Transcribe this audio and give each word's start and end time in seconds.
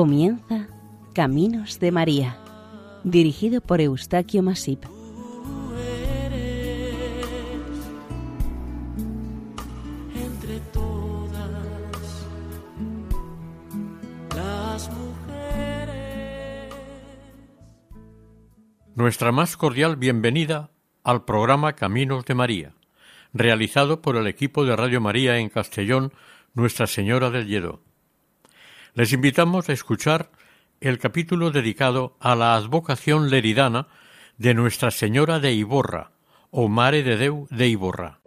Comienza 0.00 0.66
Caminos 1.12 1.78
de 1.78 1.92
María, 1.92 2.38
dirigido 3.04 3.60
por 3.60 3.82
Eustaquio 3.82 4.42
Masip. 4.42 4.82
Tú 4.86 5.74
eres 6.24 6.96
entre 10.14 10.60
todas 10.72 11.50
las 14.34 14.88
mujeres. 14.88 16.74
Nuestra 18.94 19.32
más 19.32 19.58
cordial 19.58 19.96
bienvenida 19.96 20.70
al 21.04 21.26
programa 21.26 21.74
Caminos 21.74 22.24
de 22.24 22.34
María, 22.34 22.72
realizado 23.34 24.00
por 24.00 24.16
el 24.16 24.26
equipo 24.26 24.64
de 24.64 24.76
Radio 24.76 25.02
María 25.02 25.36
en 25.36 25.50
Castellón, 25.50 26.14
Nuestra 26.54 26.86
Señora 26.86 27.28
del 27.28 27.48
Lledó. 27.48 27.89
Les 28.94 29.12
invitamos 29.12 29.68
a 29.68 29.72
escuchar 29.72 30.30
el 30.80 30.98
capítulo 30.98 31.50
dedicado 31.50 32.16
a 32.18 32.34
la 32.34 32.54
advocación 32.54 33.30
leridana 33.30 33.86
de 34.36 34.54
Nuestra 34.54 34.90
Señora 34.90 35.38
de 35.38 35.52
Iborra, 35.52 36.10
o 36.50 36.68
Mare 36.68 37.02
de 37.04 37.16
Deu 37.16 37.46
de 37.50 37.68
Iborra. 37.68 38.19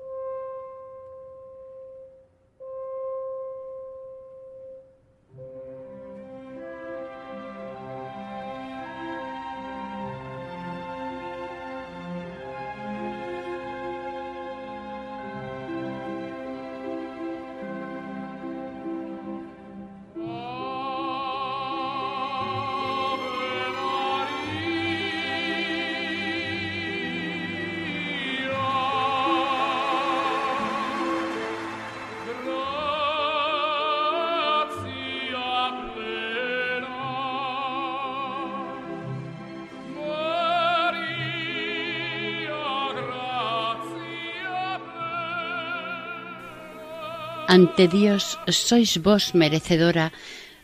Ante 47.54 47.88
Dios 47.88 48.40
sois 48.50 48.98
vos 48.98 49.36
merecedora 49.42 50.12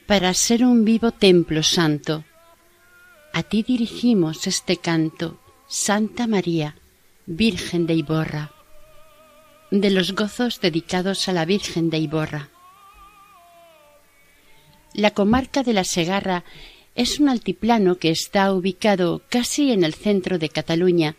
para 0.09 0.33
ser 0.33 0.65
un 0.65 0.77
vivo 0.91 1.09
templo 1.11 1.61
santo. 1.61 2.25
A 3.31 3.43
ti 3.49 3.61
dirigimos 3.61 4.47
este 4.47 4.77
canto, 4.77 5.37
Santa 5.67 6.25
María, 6.25 6.69
Virgen 7.27 7.85
de 7.85 7.93
Iborra, 7.93 8.45
de 9.69 9.91
los 9.91 10.15
gozos 10.15 10.61
dedicados 10.61 11.29
a 11.29 11.31
la 11.33 11.45
Virgen 11.45 11.91
de 11.91 11.99
Iborra. 11.99 12.49
La 14.95 15.11
comarca 15.11 15.61
de 15.61 15.73
la 15.73 15.83
Segarra 15.83 16.43
es 16.95 17.19
un 17.19 17.29
altiplano 17.29 17.99
que 17.99 18.09
está 18.09 18.51
ubicado 18.51 19.22
casi 19.29 19.72
en 19.72 19.83
el 19.83 19.94
centro 19.94 20.39
de 20.39 20.49
Cataluña, 20.49 21.17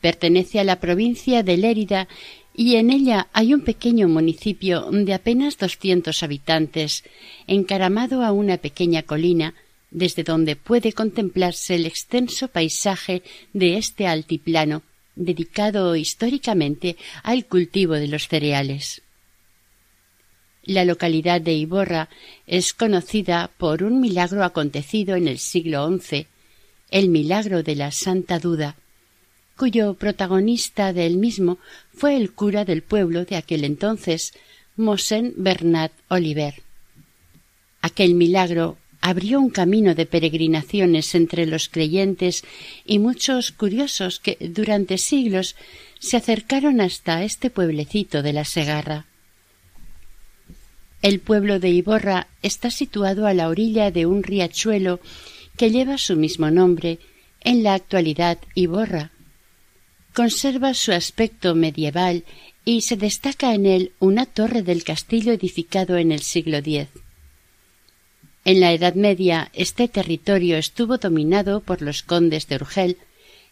pertenece 0.00 0.58
a 0.58 0.64
la 0.64 0.80
provincia 0.80 1.44
de 1.44 1.56
Lérida 1.58 2.08
y 2.58 2.76
en 2.76 2.90
ella 2.90 3.28
hay 3.34 3.52
un 3.52 3.60
pequeño 3.60 4.08
municipio 4.08 4.88
de 4.90 5.12
apenas 5.12 5.58
doscientos 5.58 6.22
habitantes, 6.22 7.04
encaramado 7.46 8.24
a 8.24 8.32
una 8.32 8.56
pequeña 8.56 9.02
colina, 9.02 9.54
desde 9.90 10.24
donde 10.24 10.56
puede 10.56 10.94
contemplarse 10.94 11.74
el 11.74 11.84
extenso 11.84 12.48
paisaje 12.48 13.22
de 13.52 13.76
este 13.76 14.06
altiplano, 14.06 14.82
dedicado 15.14 15.94
históricamente 15.96 16.96
al 17.22 17.44
cultivo 17.44 17.92
de 17.92 18.08
los 18.08 18.26
cereales. 18.26 19.02
La 20.64 20.86
localidad 20.86 21.42
de 21.42 21.52
Iborra 21.52 22.08
es 22.46 22.72
conocida 22.72 23.50
por 23.58 23.82
un 23.82 24.00
milagro 24.00 24.42
acontecido 24.42 25.14
en 25.14 25.28
el 25.28 25.38
siglo 25.38 25.86
XI, 25.98 26.26
el 26.90 27.10
milagro 27.10 27.62
de 27.62 27.76
la 27.76 27.90
Santa 27.90 28.38
Duda, 28.38 28.76
cuyo 29.56 29.94
protagonista 29.94 30.92
del 30.92 31.16
mismo 31.16 31.58
fue 31.92 32.16
el 32.16 32.32
cura 32.32 32.64
del 32.64 32.82
pueblo 32.82 33.24
de 33.24 33.36
aquel 33.36 33.64
entonces, 33.64 34.34
Mosén 34.76 35.32
Bernat 35.36 35.92
Oliver. 36.08 36.62
Aquel 37.80 38.14
milagro 38.14 38.76
abrió 39.00 39.40
un 39.40 39.50
camino 39.50 39.94
de 39.94 40.04
peregrinaciones 40.04 41.14
entre 41.14 41.46
los 41.46 41.68
creyentes 41.68 42.44
y 42.84 42.98
muchos 42.98 43.52
curiosos 43.52 44.18
que 44.20 44.36
durante 44.40 44.98
siglos 44.98 45.54
se 46.00 46.16
acercaron 46.16 46.80
hasta 46.80 47.22
este 47.22 47.48
pueblecito 47.48 48.22
de 48.22 48.32
la 48.32 48.44
Segarra. 48.44 49.06
El 51.02 51.20
pueblo 51.20 51.60
de 51.60 51.70
Iborra 51.70 52.26
está 52.42 52.70
situado 52.70 53.26
a 53.26 53.34
la 53.34 53.48
orilla 53.48 53.90
de 53.90 54.06
un 54.06 54.22
riachuelo 54.22 54.98
que 55.56 55.70
lleva 55.70 55.98
su 55.98 56.16
mismo 56.16 56.50
nombre, 56.50 56.98
en 57.40 57.62
la 57.62 57.74
actualidad 57.74 58.38
Iborra. 58.54 59.12
Conserva 60.16 60.72
su 60.72 60.92
aspecto 60.92 61.54
medieval 61.54 62.24
y 62.64 62.80
se 62.80 62.96
destaca 62.96 63.52
en 63.52 63.66
él 63.66 63.92
una 63.98 64.24
torre 64.24 64.62
del 64.62 64.82
castillo 64.82 65.30
edificado 65.30 65.98
en 65.98 66.10
el 66.10 66.20
siglo 66.20 66.56
X. 66.56 66.88
En 68.46 68.60
la 68.60 68.72
Edad 68.72 68.94
Media 68.94 69.50
este 69.52 69.88
territorio 69.88 70.56
estuvo 70.56 70.96
dominado 70.96 71.60
por 71.60 71.82
los 71.82 72.02
condes 72.02 72.48
de 72.48 72.56
Urgel 72.56 72.96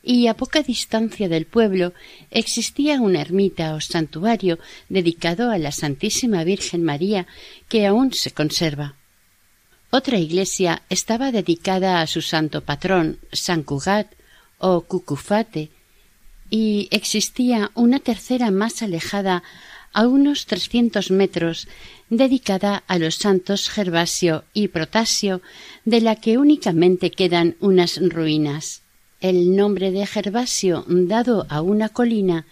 y 0.03 0.27
a 0.29 0.33
poca 0.39 0.63
distancia 0.63 1.29
del 1.29 1.45
pueblo 1.45 1.93
existía 2.31 2.99
una 2.99 3.21
ermita 3.21 3.75
o 3.75 3.83
santuario 3.83 4.59
dedicado 4.89 5.51
a 5.51 5.59
la 5.59 5.71
Santísima 5.71 6.45
Virgen 6.45 6.83
María 6.83 7.27
que 7.69 7.87
aún 7.87 8.15
se 8.15 8.31
conserva. 8.31 8.97
Otra 9.91 10.17
iglesia 10.17 10.81
estaba 10.89 11.31
dedicada 11.31 12.01
a 12.01 12.07
su 12.07 12.23
santo 12.23 12.63
patrón, 12.63 13.19
San 13.33 13.65
Cugat 13.65 14.15
o 14.57 14.81
Cucufate, 14.81 15.71
y 16.55 16.87
existía 16.93 17.73
una 17.75 17.99
tercera 17.99 18.53
más 18.53 18.81
alejada 18.81 19.43
a 19.93 20.07
unos 20.07 20.47
trescientos 20.47 21.11
metros 21.11 21.67
dedicada 22.11 22.85
a 22.87 22.97
los 23.01 23.17
santos 23.17 23.69
Gervasio 23.69 24.45
y 24.53 24.69
Protasio, 24.69 25.43
de 25.85 26.01
la 26.01 26.15
que 26.15 26.39
únicamente 26.39 27.11
quedan 27.11 27.57
unas 27.59 27.99
ruinas. 28.01 28.83
El 29.21 29.57
nombre 29.57 29.91
de 29.91 30.07
Gervasio 30.07 30.85
dado 30.87 31.45
a 31.49 31.61
una 31.61 31.89
colina 31.89 32.47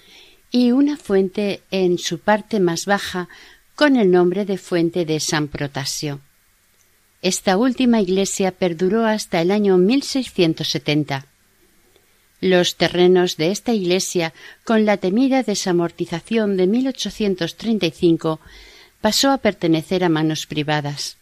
y 0.50 0.72
una 0.72 0.96
fuente 0.96 1.62
en 1.70 1.96
su 1.98 2.18
parte 2.18 2.58
más 2.58 2.86
baja 2.86 3.28
con 3.76 3.94
el 3.94 4.10
nombre 4.10 4.44
de 4.44 4.58
fuente 4.58 5.04
de 5.04 5.20
San 5.20 5.46
Protasio. 5.46 6.18
Esta 7.22 7.56
última 7.56 8.00
iglesia 8.00 8.50
perduró 8.50 9.06
hasta 9.06 9.40
el 9.40 9.52
año 9.52 9.78
1670. 9.78 11.26
Los 12.42 12.74
terrenos 12.74 13.36
de 13.36 13.52
esta 13.52 13.72
iglesia, 13.72 14.34
con 14.64 14.84
la 14.84 14.96
temida 14.96 15.44
desamortización 15.44 16.56
de 16.56 16.66
1835, 16.66 18.40
pasó 19.00 19.30
a 19.30 19.38
pertenecer 19.38 20.02
a 20.02 20.08
manos 20.08 20.46
privadas. 20.46 21.18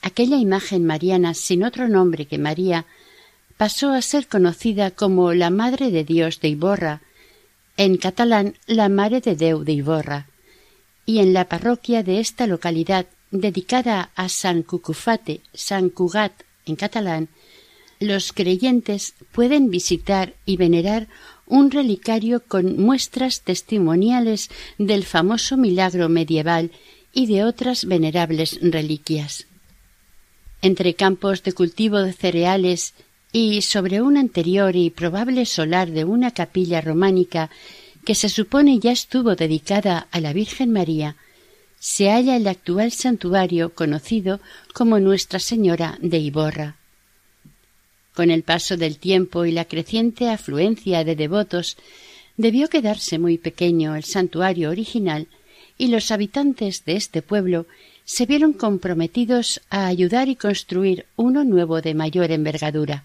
Aquella 0.00 0.38
imagen 0.38 0.86
mariana 0.86 1.34
sin 1.34 1.62
otro 1.62 1.88
nombre 1.88 2.24
que 2.24 2.38
María 2.38 2.86
pasó 3.58 3.90
a 3.90 4.00
ser 4.00 4.28
conocida 4.28 4.92
como 4.92 5.34
la 5.34 5.50
Madre 5.50 5.90
de 5.90 6.04
Dios 6.04 6.40
de 6.40 6.48
Iborra, 6.48 7.02
en 7.76 7.98
catalán 7.98 8.54
la 8.66 8.88
Mare 8.88 9.20
de 9.20 9.36
Déu 9.36 9.62
de 9.62 9.72
Iborra, 9.72 10.26
y 11.04 11.18
en 11.18 11.34
la 11.34 11.50
parroquia 11.50 12.02
de 12.02 12.20
esta 12.20 12.46
localidad 12.46 13.04
dedicada 13.30 14.10
a 14.14 14.30
San 14.30 14.62
Cucufate, 14.62 15.42
San 15.52 15.90
Cugat 15.90 16.32
en 16.64 16.76
catalán, 16.76 17.28
los 18.00 18.32
creyentes 18.32 19.14
pueden 19.32 19.70
visitar 19.70 20.34
y 20.44 20.56
venerar 20.56 21.08
un 21.46 21.70
relicario 21.70 22.42
con 22.46 22.80
muestras 22.80 23.40
testimoniales 23.40 24.50
del 24.78 25.04
famoso 25.04 25.56
milagro 25.56 26.08
medieval 26.08 26.70
y 27.12 27.26
de 27.26 27.44
otras 27.44 27.84
venerables 27.84 28.58
reliquias. 28.60 29.46
Entre 30.60 30.94
campos 30.94 31.42
de 31.42 31.52
cultivo 31.52 31.98
de 32.00 32.12
cereales 32.12 32.94
y 33.32 33.62
sobre 33.62 34.00
un 34.02 34.16
anterior 34.16 34.76
y 34.76 34.90
probable 34.90 35.46
solar 35.46 35.90
de 35.90 36.04
una 36.04 36.32
capilla 36.32 36.80
románica 36.80 37.50
que 38.04 38.14
se 38.14 38.28
supone 38.28 38.78
ya 38.78 38.92
estuvo 38.92 39.36
dedicada 39.36 40.08
a 40.10 40.20
la 40.20 40.32
Virgen 40.32 40.72
María, 40.72 41.16
se 41.78 42.10
halla 42.10 42.36
el 42.36 42.46
actual 42.46 42.90
santuario 42.90 43.74
conocido 43.74 44.40
como 44.74 44.98
Nuestra 44.98 45.38
Señora 45.38 45.98
de 46.00 46.18
Iborra. 46.18 46.77
Con 48.18 48.32
el 48.32 48.42
paso 48.42 48.76
del 48.76 48.98
tiempo 48.98 49.44
y 49.44 49.52
la 49.52 49.66
creciente 49.66 50.28
afluencia 50.28 51.04
de 51.04 51.14
devotos, 51.14 51.76
debió 52.36 52.66
quedarse 52.66 53.16
muy 53.16 53.38
pequeño 53.38 53.94
el 53.94 54.02
santuario 54.02 54.70
original 54.70 55.28
y 55.78 55.86
los 55.86 56.10
habitantes 56.10 56.84
de 56.84 56.96
este 56.96 57.22
pueblo 57.22 57.66
se 58.04 58.26
vieron 58.26 58.54
comprometidos 58.54 59.60
a 59.70 59.86
ayudar 59.86 60.28
y 60.28 60.34
construir 60.34 61.06
uno 61.14 61.44
nuevo 61.44 61.80
de 61.80 61.94
mayor 61.94 62.32
envergadura. 62.32 63.04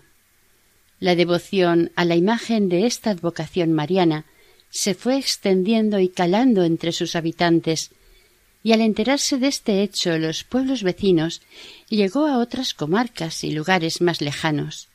La 0.99 1.13
devoción 1.13 1.91
a 1.95 2.05
la 2.05 2.15
imagen 2.15 2.67
de 2.67 2.87
esta 2.87 3.11
advocación 3.11 3.71
mariana 3.71 4.25
se 4.71 4.95
fue 4.95 5.19
extendiendo 5.19 5.99
y 5.99 6.09
calando 6.09 6.63
entre 6.63 6.91
sus 6.91 7.15
habitantes, 7.15 7.91
y 8.63 8.71
al 8.71 8.81
enterarse 8.81 9.37
de 9.37 9.49
este 9.49 9.83
hecho 9.83 10.17
los 10.17 10.43
pueblos 10.43 10.81
vecinos 10.81 11.43
llegó 11.87 12.25
a 12.25 12.39
otras 12.39 12.73
comarcas 12.73 13.43
y 13.43 13.51
lugares 13.51 14.01
más 14.01 14.19
lejanos. 14.19 14.89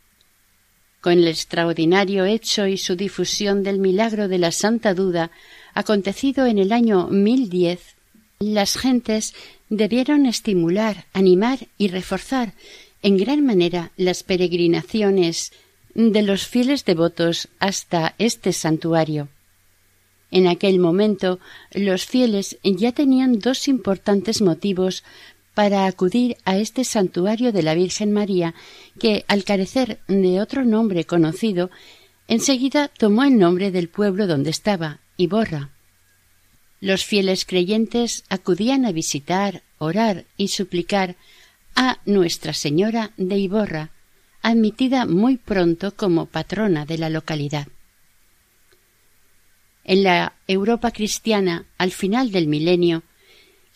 Con 1.00 1.12
el 1.12 1.28
extraordinario 1.28 2.24
hecho 2.24 2.66
y 2.66 2.76
su 2.76 2.96
difusión 2.96 3.62
del 3.62 3.78
milagro 3.78 4.26
de 4.26 4.38
la 4.38 4.50
Santa 4.50 4.94
Duda 4.94 5.30
acontecido 5.72 6.46
en 6.46 6.58
el 6.58 6.72
año 6.72 7.06
mil 7.06 7.48
diez, 7.48 7.94
las 8.40 8.76
gentes 8.76 9.34
debieron 9.68 10.26
estimular, 10.26 11.06
animar 11.12 11.68
y 11.76 11.88
reforzar 11.88 12.54
en 13.02 13.16
gran 13.16 13.44
manera 13.44 13.92
las 13.96 14.22
peregrinaciones 14.24 15.52
de 15.94 16.22
los 16.22 16.46
fieles 16.46 16.84
devotos 16.84 17.48
hasta 17.58 18.14
este 18.18 18.52
santuario. 18.52 19.28
En 20.30 20.46
aquel 20.46 20.78
momento 20.78 21.38
los 21.72 22.06
fieles 22.06 22.58
ya 22.62 22.92
tenían 22.92 23.38
dos 23.38 23.68
importantes 23.68 24.42
motivos 24.42 25.04
para 25.58 25.87
acudir 25.87 26.37
a 26.44 26.56
este 26.56 26.84
santuario 26.84 27.50
de 27.50 27.64
la 27.64 27.75
Virgen 27.75 28.12
María, 28.12 28.55
que, 29.00 29.25
al 29.26 29.43
carecer 29.43 29.99
de 30.06 30.40
otro 30.40 30.64
nombre 30.64 31.02
conocido, 31.02 31.69
enseguida 32.28 32.87
tomó 32.87 33.25
el 33.25 33.37
nombre 33.37 33.72
del 33.72 33.88
pueblo 33.88 34.28
donde 34.28 34.50
estaba, 34.50 35.00
Iborra. 35.16 35.70
Los 36.81 37.05
fieles 37.05 37.44
creyentes 37.44 38.22
acudían 38.28 38.87
a 38.87 38.93
visitar, 38.93 39.64
orar 39.78 40.26
y 40.37 40.46
suplicar 40.46 41.16
a 41.75 41.99
Nuestra 42.06 42.52
Señora 42.52 43.10
de 43.16 43.38
Iborra, 43.38 43.90
admitida 44.43 45.06
muy 45.06 45.38
pronto 45.38 45.96
como 45.96 46.26
patrona 46.26 46.87
de 46.87 46.99
la 46.99 47.10
localidad. 47.10 47.66
En 49.82 50.05
la 50.05 50.34
Europa 50.46 50.93
cristiana, 50.93 51.66
al 51.78 51.90
final 51.90 52.31
del 52.31 52.46
milenio, 52.46 53.02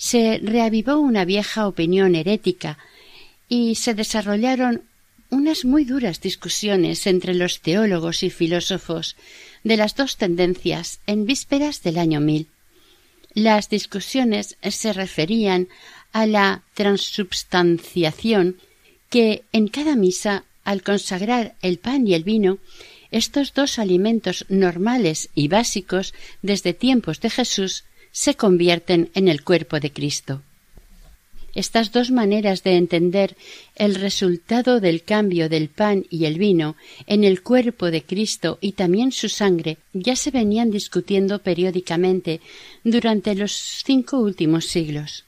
se 0.02 0.40
reavivó 0.42 0.98
una 0.98 1.24
vieja 1.24 1.68
opinión 1.68 2.16
herética 2.16 2.76
y 3.48 3.76
se 3.76 3.94
desarrollaron 3.94 4.82
unas 5.30 5.64
muy 5.64 5.84
duras 5.84 6.20
discusiones 6.20 7.06
entre 7.06 7.34
los 7.34 7.60
teólogos 7.60 8.24
y 8.24 8.30
filósofos 8.30 9.14
de 9.62 9.76
las 9.76 9.94
dos 9.94 10.16
tendencias 10.16 10.98
en 11.06 11.24
vísperas 11.24 11.84
del 11.84 11.98
año 11.98 12.18
mil. 12.18 12.48
Las 13.32 13.68
discusiones 13.70 14.56
se 14.60 14.92
referían 14.92 15.68
a 16.10 16.26
la 16.26 16.64
transubstanciación 16.74 18.56
que 19.08 19.44
en 19.52 19.68
cada 19.68 19.94
misa, 19.94 20.42
al 20.64 20.82
consagrar 20.82 21.54
el 21.62 21.78
pan 21.78 22.08
y 22.08 22.14
el 22.14 22.24
vino, 22.24 22.58
estos 23.12 23.54
dos 23.54 23.78
alimentos 23.78 24.46
normales 24.48 25.28
y 25.36 25.46
básicos 25.46 26.12
desde 26.42 26.74
tiempos 26.74 27.20
de 27.20 27.30
Jesús 27.30 27.84
se 28.12 28.36
convierten 28.36 29.10
en 29.14 29.28
el 29.28 29.42
cuerpo 29.42 29.80
de 29.80 29.92
Cristo. 29.92 30.42
Estas 31.54 31.92
dos 31.92 32.10
maneras 32.10 32.62
de 32.62 32.76
entender 32.76 33.36
el 33.74 33.94
resultado 33.94 34.80
del 34.80 35.02
cambio 35.02 35.50
del 35.50 35.68
pan 35.68 36.06
y 36.08 36.24
el 36.24 36.38
vino 36.38 36.76
en 37.06 37.24
el 37.24 37.42
cuerpo 37.42 37.90
de 37.90 38.02
Cristo 38.02 38.58
y 38.62 38.72
también 38.72 39.12
su 39.12 39.28
sangre 39.28 39.76
ya 39.92 40.16
se 40.16 40.30
venían 40.30 40.70
discutiendo 40.70 41.40
periódicamente 41.40 42.40
durante 42.84 43.34
los 43.34 43.52
cinco 43.84 44.18
últimos 44.18 44.66
siglos. 44.66 45.24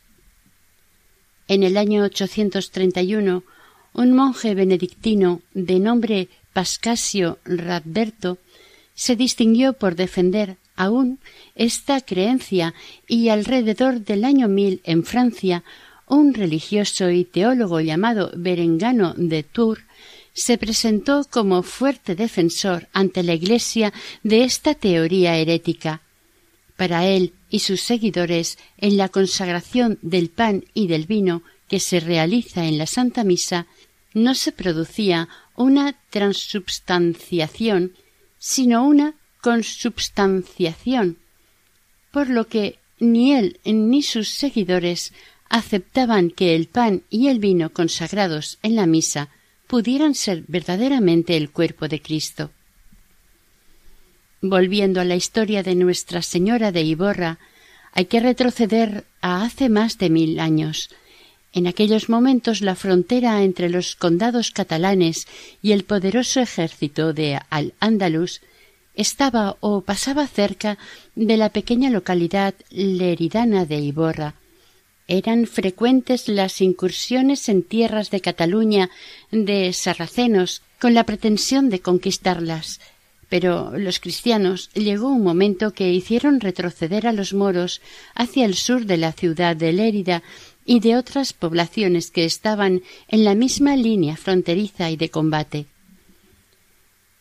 En 1.47 1.63
el 1.63 1.77
año 1.77 2.05
831, 2.05 3.45
un 3.93 4.13
monje 4.13 4.55
benedictino 4.55 5.43
de 5.53 5.79
nombre 5.79 6.29
Pascasio 6.55 7.39
Radberto 7.45 8.39
se 8.95 9.15
distinguió 9.15 9.75
por 9.75 9.95
defender 9.95 10.57
aún 10.76 11.19
esta 11.55 12.00
creencia 12.00 12.75
y 13.06 13.29
alrededor 13.29 14.00
del 14.00 14.25
año 14.25 14.49
mil 14.49 14.81
en 14.85 15.05
Francia 15.05 15.65
un 16.06 16.35
religioso 16.35 17.11
y 17.11 17.25
teólogo 17.25 17.81
llamado 17.81 18.31
Berengano 18.37 19.15
de 19.17 19.43
Tours 19.43 19.82
se 20.35 20.59
presentó 20.59 21.25
como 21.31 21.62
fuerte 21.62 22.15
defensor 22.15 22.88
ante 22.93 23.23
la 23.23 23.35
Iglesia 23.35 23.93
de 24.23 24.44
esta 24.44 24.75
teoría 24.75 25.37
herética. 25.37 26.03
Para 26.77 27.06
él 27.06 27.32
y 27.49 27.61
sus 27.61 27.81
seguidores, 27.81 28.59
en 28.79 28.97
la 28.97 29.09
consagración 29.09 29.99
del 30.03 30.29
pan 30.29 30.65
y 30.75 30.88
del 30.88 31.06
vino 31.06 31.43
que 31.69 31.79
se 31.79 32.00
realiza 32.00 32.67
en 32.67 32.79
la 32.79 32.87
Santa 32.87 33.23
Misa, 33.23 33.67
no 34.12 34.35
se 34.35 34.50
producía 34.50 35.29
una 35.55 35.94
transubstanciación, 36.11 37.93
sino 38.38 38.85
una 38.85 39.15
consubstanciación, 39.44 41.19
por 42.11 42.31
lo 42.31 42.49
que 42.49 42.79
ni 42.99 43.35
él 43.35 43.61
ni 43.67 44.02
sus 44.02 44.31
seguidores 44.31 45.12
aceptaban 45.50 46.31
que 46.31 46.55
el 46.55 46.67
pan 46.67 47.02
y 47.11 47.29
el 47.29 47.41
vino 47.41 47.69
consagrados 47.69 48.58
en 48.62 48.75
la 48.75 48.87
misa 48.87 49.29
pudieran 49.67 50.14
ser 50.14 50.44
verdaderamente 50.49 51.37
el 51.37 51.50
cuerpo 51.50 51.88
de 51.88 52.00
Cristo. 52.00 52.52
Volviendo 54.41 55.02
a 55.02 55.05
la 55.05 55.14
historia 55.14 55.62
de 55.62 55.75
Nuestra 55.75 56.23
Señora 56.23 56.73
de 56.73 56.81
Iborra, 56.81 57.38
hay 57.93 58.06
que 58.06 58.20
retroceder 58.20 59.05
a 59.20 59.44
hace 59.44 59.69
más 59.69 59.99
de 59.99 60.08
mil 60.08 60.41
años. 60.41 60.88
En 61.52 61.67
aquellos 61.67 62.08
momentos 62.08 62.62
la 62.62 62.76
frontera 62.76 63.43
entre 63.43 63.69
los 63.69 63.94
condados 63.94 64.52
catalanes 64.52 65.26
y 65.61 65.73
el 65.73 65.85
poderoso 65.85 66.41
ejército 66.41 67.12
de 67.12 67.41
Al-Ándalus 67.50 68.41
estaba 68.94 69.56
o 69.61 69.81
pasaba 69.81 70.26
cerca 70.26 70.79
de 71.14 71.37
la 71.37 71.49
pequeña 71.49 71.91
localidad 71.91 72.55
leridana 72.70 73.64
de 73.64 73.79
Iborra, 73.79 74.34
eran 75.06 75.46
frecuentes 75.46 76.29
las 76.29 76.60
incursiones 76.60 77.48
en 77.48 77.63
tierras 77.63 78.10
de 78.10 78.20
Cataluña 78.20 78.91
de 79.31 79.72
sarracenos 79.72 80.63
con 80.81 80.94
la 80.94 81.05
pretensión 81.05 81.69
de 81.69 81.81
conquistarlas, 81.81 82.81
pero 83.29 83.77
los 83.77 84.01
cristianos 84.01 84.70
llegó 84.74 85.08
un 85.08 85.22
momento 85.22 85.72
que 85.72 85.93
hicieron 85.93 86.41
retroceder 86.41 87.06
a 87.06 87.13
los 87.13 87.34
moros 87.34 87.82
hacia 88.15 88.46
el 88.46 88.55
sur 88.55 88.86
de 88.86 88.96
la 88.96 89.13
ciudad 89.13 89.56
de 89.56 89.72
Lérida 89.72 90.22
y 90.65 90.81
de 90.81 90.96
otras 90.96 91.34
poblaciones 91.34 92.10
que 92.10 92.24
estaban 92.24 92.82
en 93.08 93.24
la 93.24 93.34
misma 93.34 93.77
línea 93.77 94.17
fronteriza 94.17 94.91
y 94.91 94.96
de 94.96 95.10
combate. 95.10 95.67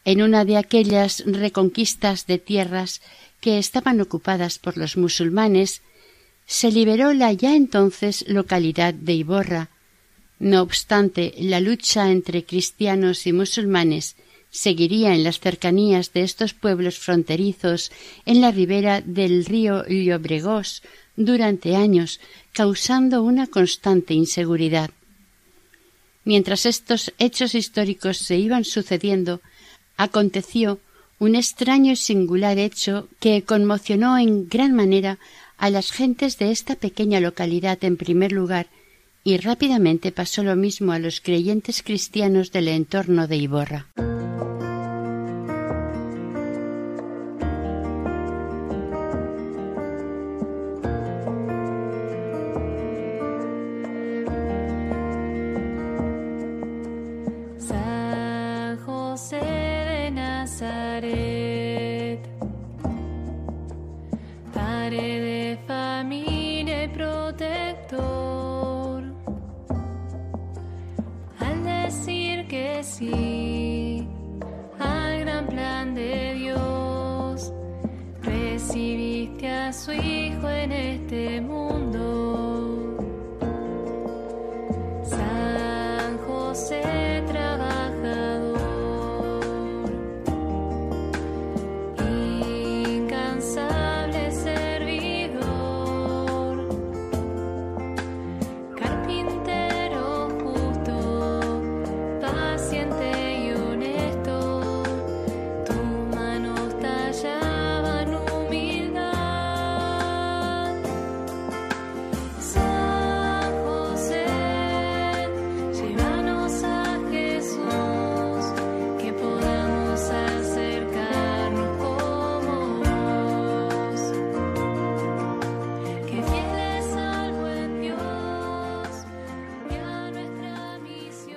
En 0.06 0.22
una 0.22 0.44
de 0.46 0.58
aquellas 0.58 1.24
reconquistas 1.26 2.28
de 2.28 2.38
tierras 2.38 3.02
que 3.40 3.58
estaban 3.58 4.02
ocupadas 4.02 4.60
por 4.60 4.78
los 4.78 4.98
musulmanes, 4.98 5.82
se 6.46 6.72
liberó 6.72 7.14
la 7.14 7.32
ya 7.32 7.56
entonces 7.56 8.26
localidad 8.28 8.94
de 8.94 9.14
Iborra. 9.14 9.70
No 10.40 10.62
obstante, 10.62 11.34
la 11.38 11.60
lucha 11.62 12.12
entre 12.12 12.44
cristianos 12.44 13.26
y 13.28 13.34
musulmanes 13.34 14.16
seguiría 14.50 15.16
en 15.16 15.24
las 15.24 15.40
cercanías 15.40 16.14
de 16.14 16.22
estos 16.22 16.54
pueblos 16.54 17.00
fronterizos 17.00 17.92
en 18.26 18.42
la 18.42 18.52
ribera 18.52 19.02
del 19.02 19.46
río 19.46 19.84
Llobregós 19.88 20.84
durante 21.16 21.76
años, 21.76 22.20
causando 22.52 23.24
una 23.24 23.48
constante 23.48 24.14
inseguridad. 24.14 24.92
Mientras 26.24 26.66
estos 26.66 27.14
hechos 27.18 27.56
históricos 27.56 28.18
se 28.18 28.38
iban 28.38 28.64
sucediendo, 28.64 29.42
aconteció 29.98 30.80
un 31.20 31.36
extraño 31.36 31.94
y 31.94 31.96
singular 31.96 32.58
hecho 32.58 33.08
que 33.20 33.44
conmocionó 33.44 34.18
en 34.18 34.48
gran 34.48 34.74
manera 34.74 35.20
a 35.58 35.70
las 35.70 35.92
gentes 35.92 36.38
de 36.38 36.52
esta 36.52 36.76
pequeña 36.76 37.20
localidad 37.20 37.84
en 37.84 37.98
primer 37.98 38.32
lugar 38.32 38.68
y 39.24 39.38
rápidamente 39.38 40.12
pasó 40.12 40.44
lo 40.44 40.56
mismo 40.56 40.92
a 40.92 41.00
los 41.00 41.22
creyentes 41.22 41.82
cristianos 41.82 42.52
del 42.52 42.68
entorno 42.68 43.28
de 43.28 43.38
Iborra. 43.38 43.88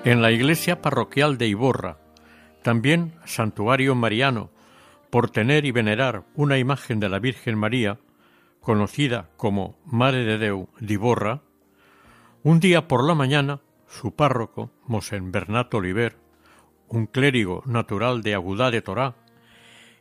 En 0.06 0.22
la 0.22 0.30
iglesia 0.30 0.82
parroquial 0.82 1.36
de 1.36 1.48
Iborra, 1.48 1.98
también 2.62 3.14
santuario 3.24 3.96
mariano, 3.96 4.50
por 5.10 5.30
tener 5.30 5.64
y 5.64 5.72
venerar 5.72 6.22
una 6.36 6.58
imagen 6.58 7.00
de 7.00 7.08
la 7.08 7.18
Virgen 7.18 7.58
María, 7.58 7.98
conocida 8.60 9.30
como 9.36 9.76
Mare 9.84 10.24
de 10.24 10.38
Deu 10.38 10.68
de 10.78 10.94
Iborra, 10.94 11.42
un 12.44 12.60
día 12.60 12.86
por 12.86 13.02
la 13.02 13.16
mañana, 13.16 13.62
su 13.88 14.14
párroco, 14.14 14.70
Mosén 14.86 15.32
Bernato 15.32 15.78
Oliver, 15.78 16.16
un 16.86 17.06
clérigo 17.06 17.64
natural 17.66 18.22
de 18.22 18.34
Agudá 18.34 18.70
de 18.70 18.82
Torá, 18.82 19.16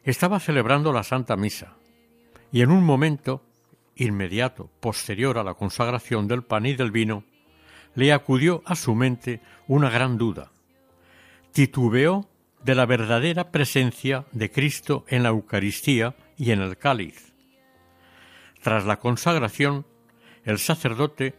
estaba 0.03 0.39
celebrando 0.39 0.93
la 0.93 1.01
Santa 1.01 1.35
Misa, 1.35 1.77
y 2.51 2.61
en 2.61 2.69
un 2.69 2.83
momento 2.83 3.41
inmediato, 3.95 4.69
posterior 4.81 5.39
a 5.39 5.43
la 5.43 5.55
consagración 5.55 6.27
del 6.27 6.43
pan 6.43 6.67
y 6.67 6.75
del 6.75 6.91
vino, 6.91 7.23
le 7.95 8.13
acudió 8.13 8.61
a 8.65 8.75
su 8.75 8.93
mente 8.93 9.41
una 9.67 9.89
gran 9.89 10.17
duda. 10.17 10.51
Titubeó 11.51 12.29
de 12.63 12.75
la 12.75 12.85
verdadera 12.85 13.51
presencia 13.51 14.25
de 14.31 14.51
Cristo 14.51 15.05
en 15.07 15.23
la 15.23 15.29
Eucaristía 15.29 16.15
y 16.37 16.51
en 16.51 16.61
el 16.61 16.77
cáliz. 16.77 17.33
Tras 18.61 18.85
la 18.85 18.99
consagración, 18.99 19.85
el 20.43 20.59
sacerdote 20.59 21.35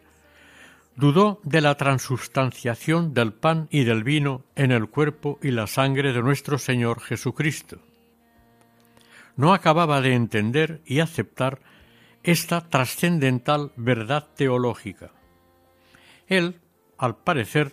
dudó 0.96 1.40
de 1.42 1.60
la 1.60 1.74
transustanciación 1.76 3.12
del 3.12 3.32
pan 3.32 3.68
y 3.70 3.84
del 3.84 4.02
vino 4.02 4.44
en 4.54 4.72
el 4.72 4.88
cuerpo 4.88 5.38
y 5.42 5.50
la 5.50 5.66
sangre 5.66 6.12
de 6.12 6.22
nuestro 6.22 6.58
Señor 6.58 7.00
Jesucristo. 7.00 7.78
No 9.36 9.52
acababa 9.52 10.00
de 10.00 10.14
entender 10.14 10.80
y 10.86 11.00
aceptar 11.00 11.60
esta 12.22 12.68
trascendental 12.68 13.72
verdad 13.76 14.26
teológica. 14.34 15.10
Él, 16.26 16.60
al 16.98 17.16
parecer, 17.16 17.72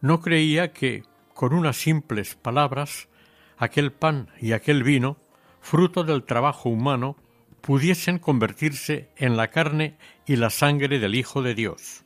no 0.00 0.20
creía 0.20 0.72
que, 0.72 1.04
con 1.32 1.54
unas 1.54 1.76
simples 1.76 2.34
palabras, 2.34 3.08
aquel 3.56 3.92
pan 3.92 4.28
y 4.40 4.52
aquel 4.52 4.82
vino, 4.82 5.16
fruto 5.60 6.04
del 6.04 6.24
trabajo 6.24 6.68
humano, 6.68 7.16
pudiesen 7.60 8.18
convertirse 8.18 9.08
en 9.16 9.36
la 9.36 9.48
carne 9.48 9.96
y 10.26 10.36
la 10.36 10.50
sangre 10.50 10.98
del 10.98 11.14
Hijo 11.14 11.42
de 11.42 11.54
Dios. 11.54 12.04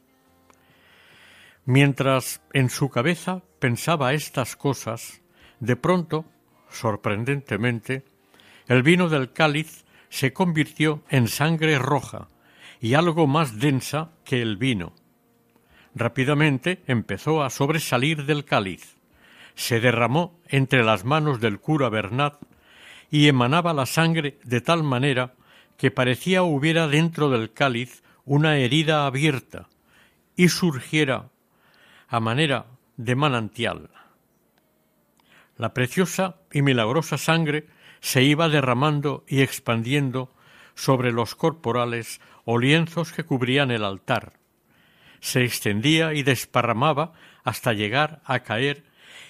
Mientras 1.65 2.41
en 2.53 2.71
su 2.71 2.89
cabeza 2.89 3.43
pensaba 3.59 4.15
estas 4.15 4.57
cosas, 4.57 5.21
de 5.61 5.77
pronto, 5.77 6.25
sorprendentemente, 6.71 8.05
el 8.69 8.83
vino 8.83 9.09
del 9.09 9.33
cáliz 9.33 9.85
se 10.09 10.33
convirtió 10.33 11.03
en 11.09 11.27
sangre 11.29 11.79
roja 11.79 12.29
y 12.81 12.95
algo 12.95 13.27
más 13.27 13.59
densa 13.59 14.13
que 14.25 14.41
el 14.41 14.57
vino. 14.57 14.95
Rápidamente 15.95 16.83
empezó 16.87 17.43
a 17.43 17.51
sobresalir 17.51 18.25
del 18.27 18.45
cáliz. 18.45 18.97
Se 19.55 19.81
derramó 19.81 20.39
entre 20.49 20.85
las 20.85 21.05
manos 21.05 21.41
del 21.41 21.59
cura 21.59 21.89
Bernat 21.89 22.37
y 23.11 23.29
emanaba 23.29 23.73
la 23.73 23.87
sangre 23.87 24.39
de 24.45 24.61
tal 24.61 24.83
manera 24.83 25.35
que 25.77 25.91
parecía 25.91 26.43
hubiera 26.43 26.89
dentro 26.89 27.31
del 27.31 27.53
cáliz 27.53 28.03
una 28.25 28.59
herida 28.59 29.07
abierta 29.07 29.69
y 30.37 30.49
surgiera 30.49 31.31
a 32.09 32.21
manera 32.21 32.67
de 32.97 33.17
manantial. 33.17 33.91
La 35.57 35.75
preciosa 35.75 36.37
y 36.53 36.63
milagrosa 36.63 37.19
sangre 37.19 37.67
se 38.01 38.23
iba 38.23 38.49
derramando 38.49 39.25
y 39.27 39.41
expandiendo 39.41 40.31
sobre 40.75 41.11
los 41.11 41.35
corporales 41.35 42.21
o 42.45 42.59
lienzos 42.59 43.13
que 43.13 43.25
cubrían 43.25 43.71
el 43.71 43.85
altar. 43.85 44.35
Se 45.21 45.45
extendía 45.45 46.15
y 46.15 46.23
desparramaba 46.23 47.13
hasta 47.45 47.73
llegar 47.73 48.21
a 48.25 48.41
caer 48.41 48.85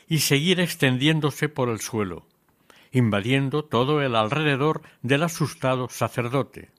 y 0.09 0.19
seguir 0.19 0.61
extendiéndose 0.61 1.49
por 1.49 1.69
el 1.69 1.81
suelo, 1.81 2.27
invadiendo 2.93 3.65
todo 3.65 4.03
el 4.03 4.17
alrededor 4.17 4.83
del 5.03 5.23
asustado 5.23 5.89
sacerdote. 5.89 6.71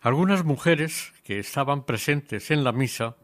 Algunas 0.00 0.44
mujeres 0.44 1.12
que 1.24 1.38
estaban 1.38 1.84
presentes 1.84 2.50
en 2.50 2.64
la 2.64 2.72
misa, 2.72 3.16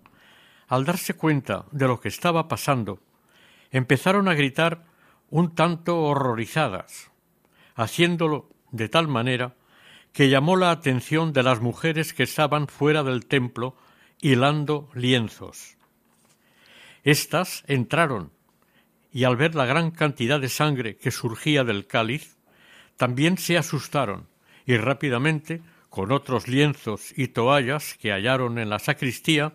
al 0.68 0.84
darse 0.84 1.14
cuenta 1.14 1.66
de 1.70 1.86
lo 1.86 2.00
que 2.00 2.08
estaba 2.08 2.48
pasando, 2.48 3.00
empezaron 3.70 4.28
a 4.28 4.34
gritar 4.34 4.84
un 5.30 5.54
tanto 5.54 6.00
horrorizadas, 6.00 7.10
haciéndolo 7.74 8.50
de 8.70 8.88
tal 8.88 9.08
manera 9.08 9.54
que 10.12 10.28
llamó 10.28 10.56
la 10.56 10.70
atención 10.70 11.32
de 11.32 11.42
las 11.42 11.60
mujeres 11.60 12.12
que 12.12 12.22
estaban 12.22 12.68
fuera 12.68 13.02
del 13.02 13.26
templo 13.26 13.76
hilando 14.24 14.88
lienzos. 14.94 15.76
Estas 17.02 17.62
entraron 17.66 18.32
y 19.12 19.24
al 19.24 19.36
ver 19.36 19.54
la 19.54 19.66
gran 19.66 19.90
cantidad 19.90 20.40
de 20.40 20.48
sangre 20.48 20.96
que 20.96 21.10
surgía 21.10 21.62
del 21.62 21.86
cáliz, 21.86 22.38
también 22.96 23.36
se 23.36 23.58
asustaron 23.58 24.26
y 24.64 24.78
rápidamente, 24.78 25.60
con 25.90 26.10
otros 26.10 26.48
lienzos 26.48 27.12
y 27.14 27.28
toallas 27.28 27.98
que 28.00 28.12
hallaron 28.12 28.58
en 28.58 28.70
la 28.70 28.78
sacristía, 28.78 29.52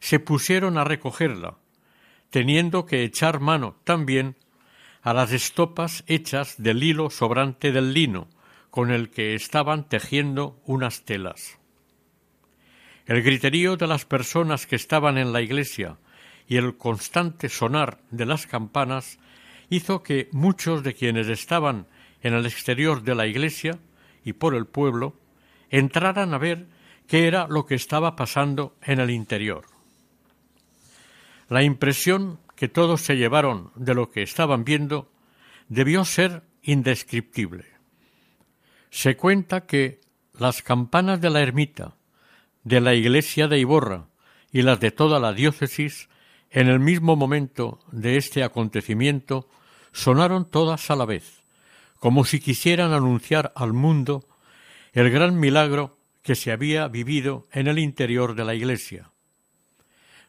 se 0.00 0.18
pusieron 0.18 0.78
a 0.78 0.84
recogerla, 0.84 1.56
teniendo 2.30 2.86
que 2.86 3.04
echar 3.04 3.38
mano 3.38 3.76
también 3.84 4.34
a 5.00 5.14
las 5.14 5.30
estopas 5.30 6.02
hechas 6.08 6.60
del 6.60 6.82
hilo 6.82 7.10
sobrante 7.10 7.70
del 7.70 7.94
lino, 7.94 8.26
con 8.70 8.90
el 8.90 9.10
que 9.10 9.36
estaban 9.36 9.88
tejiendo 9.88 10.60
unas 10.64 11.04
telas. 11.04 11.57
El 13.08 13.22
griterío 13.22 13.78
de 13.78 13.86
las 13.86 14.04
personas 14.04 14.66
que 14.66 14.76
estaban 14.76 15.16
en 15.16 15.32
la 15.32 15.40
iglesia 15.40 15.96
y 16.46 16.58
el 16.58 16.76
constante 16.76 17.48
sonar 17.48 18.02
de 18.10 18.26
las 18.26 18.46
campanas 18.46 19.18
hizo 19.70 20.02
que 20.02 20.28
muchos 20.30 20.82
de 20.82 20.92
quienes 20.92 21.28
estaban 21.28 21.86
en 22.20 22.34
el 22.34 22.44
exterior 22.44 23.02
de 23.02 23.14
la 23.14 23.26
iglesia 23.26 23.78
y 24.24 24.34
por 24.34 24.54
el 24.54 24.66
pueblo 24.66 25.18
entraran 25.70 26.34
a 26.34 26.38
ver 26.38 26.66
qué 27.06 27.26
era 27.26 27.48
lo 27.48 27.64
que 27.64 27.76
estaba 27.76 28.14
pasando 28.14 28.76
en 28.82 29.00
el 29.00 29.08
interior. 29.08 29.64
La 31.48 31.62
impresión 31.62 32.38
que 32.56 32.68
todos 32.68 33.00
se 33.00 33.16
llevaron 33.16 33.72
de 33.74 33.94
lo 33.94 34.10
que 34.10 34.22
estaban 34.22 34.64
viendo 34.64 35.10
debió 35.68 36.04
ser 36.04 36.42
indescriptible. 36.62 37.64
Se 38.90 39.16
cuenta 39.16 39.64
que 39.64 40.02
las 40.38 40.60
campanas 40.60 41.22
de 41.22 41.30
la 41.30 41.40
ermita, 41.40 41.94
de 42.68 42.82
la 42.82 42.94
iglesia 42.94 43.48
de 43.48 43.58
Iborra 43.58 44.08
y 44.52 44.60
las 44.60 44.78
de 44.78 44.90
toda 44.90 45.18
la 45.18 45.32
diócesis, 45.32 46.10
en 46.50 46.68
el 46.68 46.80
mismo 46.80 47.16
momento 47.16 47.78
de 47.92 48.18
este 48.18 48.44
acontecimiento, 48.44 49.48
sonaron 49.92 50.50
todas 50.50 50.90
a 50.90 50.96
la 50.96 51.06
vez, 51.06 51.42
como 51.98 52.26
si 52.26 52.40
quisieran 52.40 52.92
anunciar 52.92 53.52
al 53.56 53.72
mundo 53.72 54.28
el 54.92 55.10
gran 55.10 55.40
milagro 55.40 55.96
que 56.22 56.34
se 56.34 56.52
había 56.52 56.88
vivido 56.88 57.46
en 57.52 57.68
el 57.68 57.78
interior 57.78 58.34
de 58.34 58.44
la 58.44 58.54
iglesia. 58.54 59.10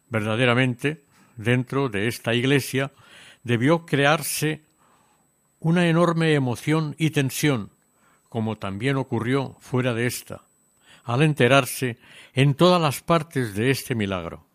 Verdaderamente, 0.08 1.04
dentro 1.36 1.90
de 1.90 2.08
esta 2.08 2.34
iglesia 2.34 2.94
debió 3.44 3.86
crearse 3.86 4.64
una 5.60 5.90
enorme 5.90 6.36
emoción 6.36 6.96
y 6.98 7.10
tensión, 7.10 7.72
como 8.30 8.58
también 8.58 8.96
ocurrió 8.96 9.58
fuera 9.60 9.94
de 9.94 10.08
ésta, 10.08 10.44
al 11.10 11.24
enterarse 11.24 11.98
en 12.34 12.54
todas 12.54 12.80
las 12.80 13.02
partes 13.02 13.56
de 13.56 13.72
este 13.72 13.96
milagro. 13.96 14.46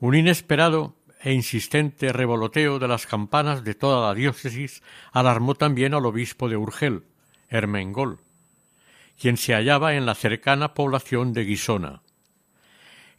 Un 0.00 0.14
inesperado 0.14 0.96
e 1.20 1.34
insistente 1.34 2.14
revoloteo 2.14 2.78
de 2.78 2.88
las 2.88 3.06
campanas 3.06 3.62
de 3.62 3.74
toda 3.74 4.08
la 4.08 4.14
diócesis 4.14 4.82
alarmó 5.12 5.54
también 5.54 5.92
al 5.92 6.06
obispo 6.06 6.48
de 6.48 6.56
Urgel, 6.56 7.04
Hermengol, 7.50 8.20
quien 9.20 9.36
se 9.36 9.52
hallaba 9.52 9.96
en 9.96 10.06
la 10.06 10.14
cercana 10.14 10.72
población 10.72 11.34
de 11.34 11.44
Guisona. 11.44 12.00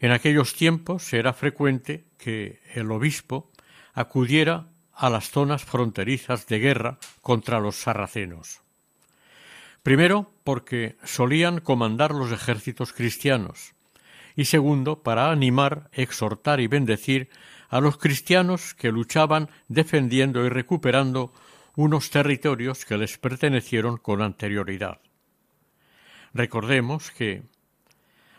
En 0.00 0.10
aquellos 0.10 0.54
tiempos 0.54 1.12
era 1.12 1.32
frecuente 1.32 2.06
que 2.18 2.60
el 2.74 2.90
obispo 2.90 3.52
acudiera 3.94 4.66
a 4.92 5.10
las 5.10 5.30
zonas 5.30 5.64
fronterizas 5.64 6.48
de 6.48 6.58
guerra 6.58 6.98
contra 7.22 7.60
los 7.60 7.76
sarracenos. 7.76 8.65
Primero, 9.86 10.32
porque 10.42 10.96
solían 11.04 11.60
comandar 11.60 12.10
los 12.10 12.32
ejércitos 12.32 12.92
cristianos, 12.92 13.76
y 14.34 14.46
segundo, 14.46 15.04
para 15.04 15.30
animar, 15.30 15.90
exhortar 15.92 16.58
y 16.58 16.66
bendecir 16.66 17.30
a 17.68 17.80
los 17.80 17.96
cristianos 17.96 18.74
que 18.74 18.90
luchaban 18.90 19.48
defendiendo 19.68 20.44
y 20.44 20.48
recuperando 20.48 21.32
unos 21.76 22.10
territorios 22.10 22.84
que 22.84 22.98
les 22.98 23.16
pertenecieron 23.16 23.96
con 23.96 24.22
anterioridad. 24.22 24.98
Recordemos 26.34 27.12
que 27.12 27.44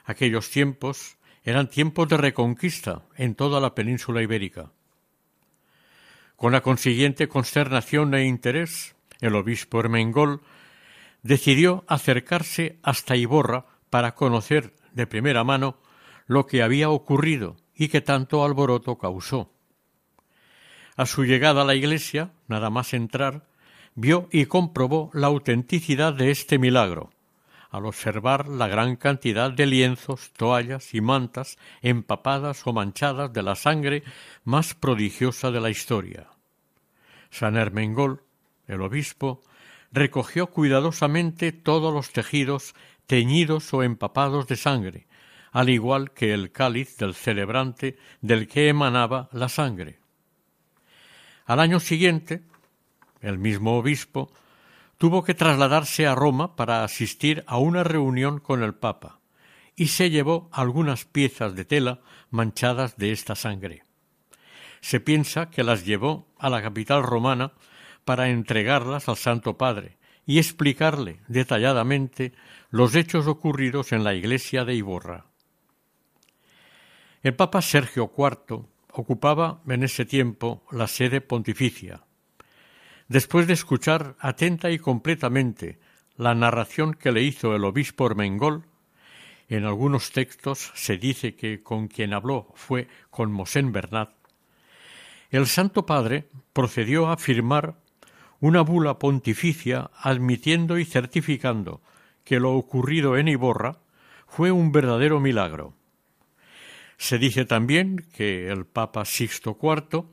aquellos 0.04 0.50
tiempos 0.50 1.16
eran 1.46 1.70
tiempos 1.70 2.10
de 2.10 2.18
reconquista 2.18 3.04
en 3.16 3.36
toda 3.36 3.62
la 3.62 3.74
península 3.74 4.22
ibérica. 4.22 4.74
Con 6.36 6.51
la 6.51 6.60
consiguiente 6.60 7.30
consternación 7.30 8.13
e 8.16 8.25
interés, 8.25 8.98
el 9.22 9.34
obispo 9.34 9.80
Ermengol 9.80 10.42
decidió 11.28 11.84
acercarse 11.88 12.80
hasta 12.84 13.18
Iborra 13.18 13.66
para 13.90 14.16
conocer 14.16 14.74
de 14.94 15.08
primera 15.08 15.44
mano 15.44 15.78
lo 16.26 16.48
que 16.48 16.64
había 16.64 16.90
ocurrido 16.90 17.58
y 17.76 17.90
que 17.90 18.02
tanto 18.02 18.44
alboroto 18.46 18.98
causó. 18.98 19.52
A 20.96 21.06
su 21.06 21.26
llegada 21.26 21.62
a 21.62 21.66
la 21.66 21.76
iglesia, 21.76 22.32
nada 22.48 22.70
más 22.70 22.94
entrar, 22.94 23.46
vio 23.94 24.30
y 24.32 24.46
comprobó 24.46 25.12
la 25.14 25.28
autenticidad 25.28 26.14
de 26.14 26.32
este 26.32 26.58
milagro, 26.60 27.12
al 27.70 27.86
observar 27.86 28.48
la 28.48 28.68
gran 28.68 28.96
cantidad 28.96 29.52
de 29.52 29.66
lienzos, 29.66 30.32
toallas 30.32 30.94
y 30.94 31.02
mantas 31.02 31.58
empapadas 31.82 32.66
o 32.66 32.74
manchadas 32.74 33.34
de 33.34 33.44
la 33.44 33.56
sangre 33.56 34.04
más 34.46 34.74
prodigiosa 34.74 35.52
de 35.52 35.60
la 35.60 35.70
historia. 35.70 36.30
San 37.30 37.58
Hermengol, 37.58 38.24
el 38.68 38.82
obispo, 38.82 39.42
recogió 39.91 40.48
cuidadosamente 40.48 41.51
todos 41.51 41.94
los 41.94 42.12
tejidos 42.12 42.75
teñidos 43.06 43.74
o 43.74 43.84
empapados 43.84 44.48
de 44.48 44.58
sangre, 44.58 45.08
al 45.51 45.70
igual 45.70 46.12
que 46.12 46.34
el 46.34 46.51
cáliz 46.51 46.98
del 46.98 47.15
celebrante 47.15 47.98
del 48.22 48.48
que 48.48 48.67
emanaba 48.67 49.29
la 49.32 49.50
sangre. 49.50 50.00
Al 51.46 51.60
año 51.60 51.79
siguiente, 51.79 52.44
el 53.22 53.38
mismo 53.39 53.77
obispo 53.77 54.32
tuvo 54.98 55.24
que 55.24 55.34
trasladarse 55.34 56.06
a 56.06 56.15
Roma 56.15 56.56
para 56.56 56.84
asistir 56.84 57.44
a 57.48 57.58
una 57.58 57.84
reunión 57.84 58.39
con 58.39 58.63
el 58.63 58.74
Papa, 58.74 59.20
y 59.75 59.88
se 59.88 60.10
llevó 60.10 60.50
algunas 60.51 61.06
piezas 61.06 61.56
de 61.56 61.63
tela 61.63 62.01
manchadas 62.29 62.98
de 62.98 63.12
esta 63.12 63.36
sangre. 63.36 63.84
Se 64.82 65.00
piensa 65.00 65.50
que 65.50 65.63
las 65.63 65.86
llevó 65.86 66.27
a 66.38 66.50
la 66.50 66.62
capital 66.62 67.03
romana 67.03 67.53
para 68.08 68.30
entregarlas 68.30 69.10
al 69.10 69.18
Santo 69.18 69.58
Padre 69.58 69.98
y 70.26 70.40
explicarle 70.40 71.20
detalladamente 71.28 72.32
los 72.70 72.96
hechos 72.96 73.28
ocurridos 73.28 73.92
en 73.92 74.06
la 74.06 74.14
iglesia 74.16 74.64
de 74.64 74.76
Iborra. 74.76 75.26
El 77.22 77.36
Papa 77.36 77.62
Sergio 77.62 78.10
IV 78.17 78.63
ocupaba 78.93 79.60
en 79.67 79.84
ese 79.84 80.06
tiempo 80.06 80.63
la 80.72 80.88
sede 80.88 81.20
pontificia. 81.20 82.06
Después 83.10 83.46
de 83.46 83.54
escuchar 83.54 84.15
atenta 84.20 84.72
y 84.72 84.80
completamente 84.80 85.78
la 86.15 86.34
narración 86.34 86.93
que 86.93 87.12
le 87.12 87.24
hizo 87.24 87.54
el 87.56 87.65
obispo 87.65 88.06
Ormengol, 88.06 88.63
en 89.50 89.65
algunos 89.65 90.13
textos 90.13 90.72
se 90.76 90.98
dice 90.98 91.36
que 91.36 91.62
con 91.62 91.89
quien 91.89 92.13
habló 92.13 92.54
fue 92.56 92.88
con 93.10 93.34
Mosén 93.34 93.74
Bernat, 93.74 94.12
el 95.30 95.46
Santo 95.48 95.86
Padre 95.86 96.30
procedió 96.54 97.10
a 97.10 97.17
firmar 97.17 97.76
una 98.39 98.62
bula 98.62 99.00
pontificia 99.00 99.89
admitiendo 99.95 100.78
y 100.78 100.86
certificando 100.86 101.82
que 102.23 102.39
lo 102.39 102.54
ocurrido 102.54 103.17
en 103.17 103.28
Iborra 103.28 103.80
fue 104.28 104.52
un 104.52 104.71
verdadero 104.71 105.19
milagro. 105.19 105.73
Se 106.97 107.17
dice 107.17 107.45
también 107.45 108.08
que 108.13 108.50
el 108.50 108.65
Papa 108.65 109.06
Sixto 109.06 109.58
IV 109.62 110.06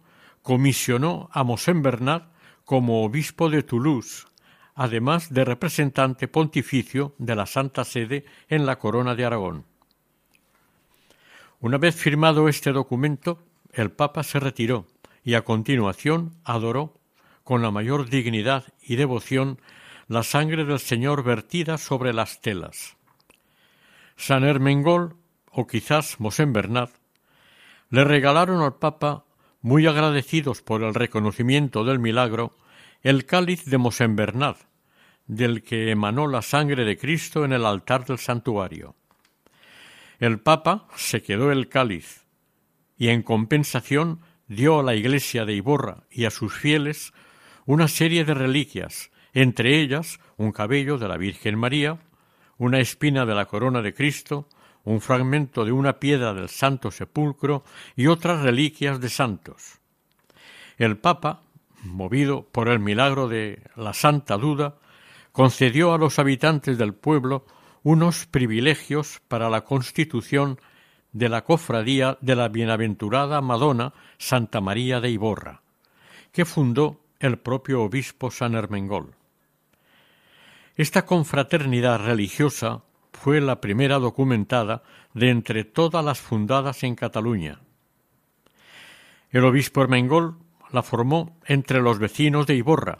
comisionó 0.42 1.28
a 1.32 1.42
Mosén 1.42 1.82
Bernat 1.82 2.28
como 2.64 3.04
obispo 3.04 3.50
de 3.50 3.62
Toulouse, 3.62 4.26
además 4.74 5.32
de 5.32 5.44
representante 5.44 6.28
pontificio 6.28 7.14
de 7.18 7.34
la 7.34 7.46
Santa 7.46 7.84
Sede 7.84 8.24
en 8.48 8.66
la 8.66 8.78
Corona 8.78 9.14
de 9.14 9.24
Aragón. 9.24 9.64
Una 11.60 11.78
vez 11.78 11.94
firmado 11.94 12.48
este 12.48 12.72
documento, 12.72 13.42
el 13.72 13.90
Papa 13.90 14.22
se 14.22 14.38
retiró 14.38 14.86
y 15.24 15.34
a 15.34 15.42
continuación 15.42 16.36
adoró 16.44 16.94
con 17.44 17.62
la 17.62 17.70
mayor 17.70 18.08
dignidad 18.08 18.64
y 18.82 18.96
devoción 18.96 19.60
la 20.08 20.22
sangre 20.22 20.64
del 20.64 20.78
Señor 20.78 21.22
vertida 21.22 21.78
sobre 21.78 22.12
las 22.12 22.40
telas. 22.40 22.96
San 24.16 24.44
Hermengol, 24.44 25.16
o 25.50 25.66
quizás 25.66 26.20
Mosén 26.20 26.52
Bernat, 26.52 26.90
le 27.90 28.04
regalaron 28.04 28.62
al 28.62 28.76
Papa, 28.76 29.24
muy 29.60 29.86
agradecidos 29.86 30.62
por 30.62 30.82
el 30.82 30.94
reconocimiento 30.94 31.84
del 31.84 31.98
milagro, 31.98 32.56
el 33.02 33.24
cáliz 33.24 33.64
de 33.64 33.78
Mosén 33.78 34.16
Bernat, 34.16 34.56
del 35.26 35.62
que 35.62 35.90
emanó 35.90 36.26
la 36.26 36.42
sangre 36.42 36.84
de 36.84 36.98
Cristo 36.98 37.44
en 37.44 37.52
el 37.52 37.64
altar 37.64 38.04
del 38.04 38.18
santuario. 38.18 38.94
El 40.18 40.40
Papa 40.40 40.86
se 40.96 41.22
quedó 41.22 41.50
el 41.50 41.68
cáliz 41.68 42.24
y 42.96 43.08
en 43.08 43.22
compensación 43.22 44.20
dio 44.48 44.80
a 44.80 44.82
la 44.82 44.94
iglesia 44.94 45.44
de 45.44 45.54
Iborra 45.54 46.04
y 46.10 46.26
a 46.26 46.30
sus 46.30 46.52
fieles 46.54 47.12
una 47.66 47.88
serie 47.88 48.24
de 48.24 48.34
reliquias, 48.34 49.10
entre 49.32 49.80
ellas 49.80 50.20
un 50.36 50.52
cabello 50.52 50.98
de 50.98 51.08
la 51.08 51.16
Virgen 51.16 51.58
María, 51.58 51.98
una 52.58 52.78
espina 52.80 53.26
de 53.26 53.34
la 53.34 53.46
corona 53.46 53.82
de 53.82 53.94
Cristo, 53.94 54.48
un 54.84 55.00
fragmento 55.00 55.64
de 55.64 55.72
una 55.72 55.98
piedra 55.98 56.34
del 56.34 56.48
Santo 56.48 56.90
Sepulcro 56.90 57.64
y 57.96 58.06
otras 58.06 58.42
reliquias 58.42 59.00
de 59.00 59.08
santos. 59.08 59.80
El 60.76 60.98
Papa, 60.98 61.42
movido 61.82 62.46
por 62.50 62.68
el 62.68 62.80
milagro 62.80 63.28
de 63.28 63.62
la 63.76 63.94
Santa 63.94 64.36
Duda, 64.36 64.76
concedió 65.32 65.94
a 65.94 65.98
los 65.98 66.18
habitantes 66.18 66.78
del 66.78 66.94
pueblo 66.94 67.46
unos 67.82 68.26
privilegios 68.26 69.20
para 69.28 69.50
la 69.50 69.62
constitución 69.62 70.58
de 71.12 71.28
la 71.28 71.44
cofradía 71.44 72.18
de 72.20 72.36
la 72.36 72.48
bienaventurada 72.48 73.40
Madonna 73.40 73.92
Santa 74.18 74.60
María 74.60 75.00
de 75.00 75.10
Iborra, 75.10 75.62
que 76.32 76.44
fundó 76.44 77.03
el 77.24 77.38
propio 77.38 77.82
obispo 77.82 78.30
San 78.30 78.54
Hermengol. 78.54 79.14
Esta 80.76 81.06
confraternidad 81.06 82.04
religiosa 82.04 82.82
fue 83.12 83.40
la 83.40 83.62
primera 83.62 83.98
documentada 83.98 84.82
de 85.14 85.30
entre 85.30 85.64
todas 85.64 86.04
las 86.04 86.20
fundadas 86.20 86.82
en 86.82 86.94
Cataluña. 86.94 87.60
El 89.30 89.44
obispo 89.44 89.82
Hermengol 89.82 90.36
la 90.70 90.82
formó 90.82 91.38
entre 91.46 91.80
los 91.80 91.98
vecinos 91.98 92.46
de 92.46 92.56
Iborra, 92.56 92.98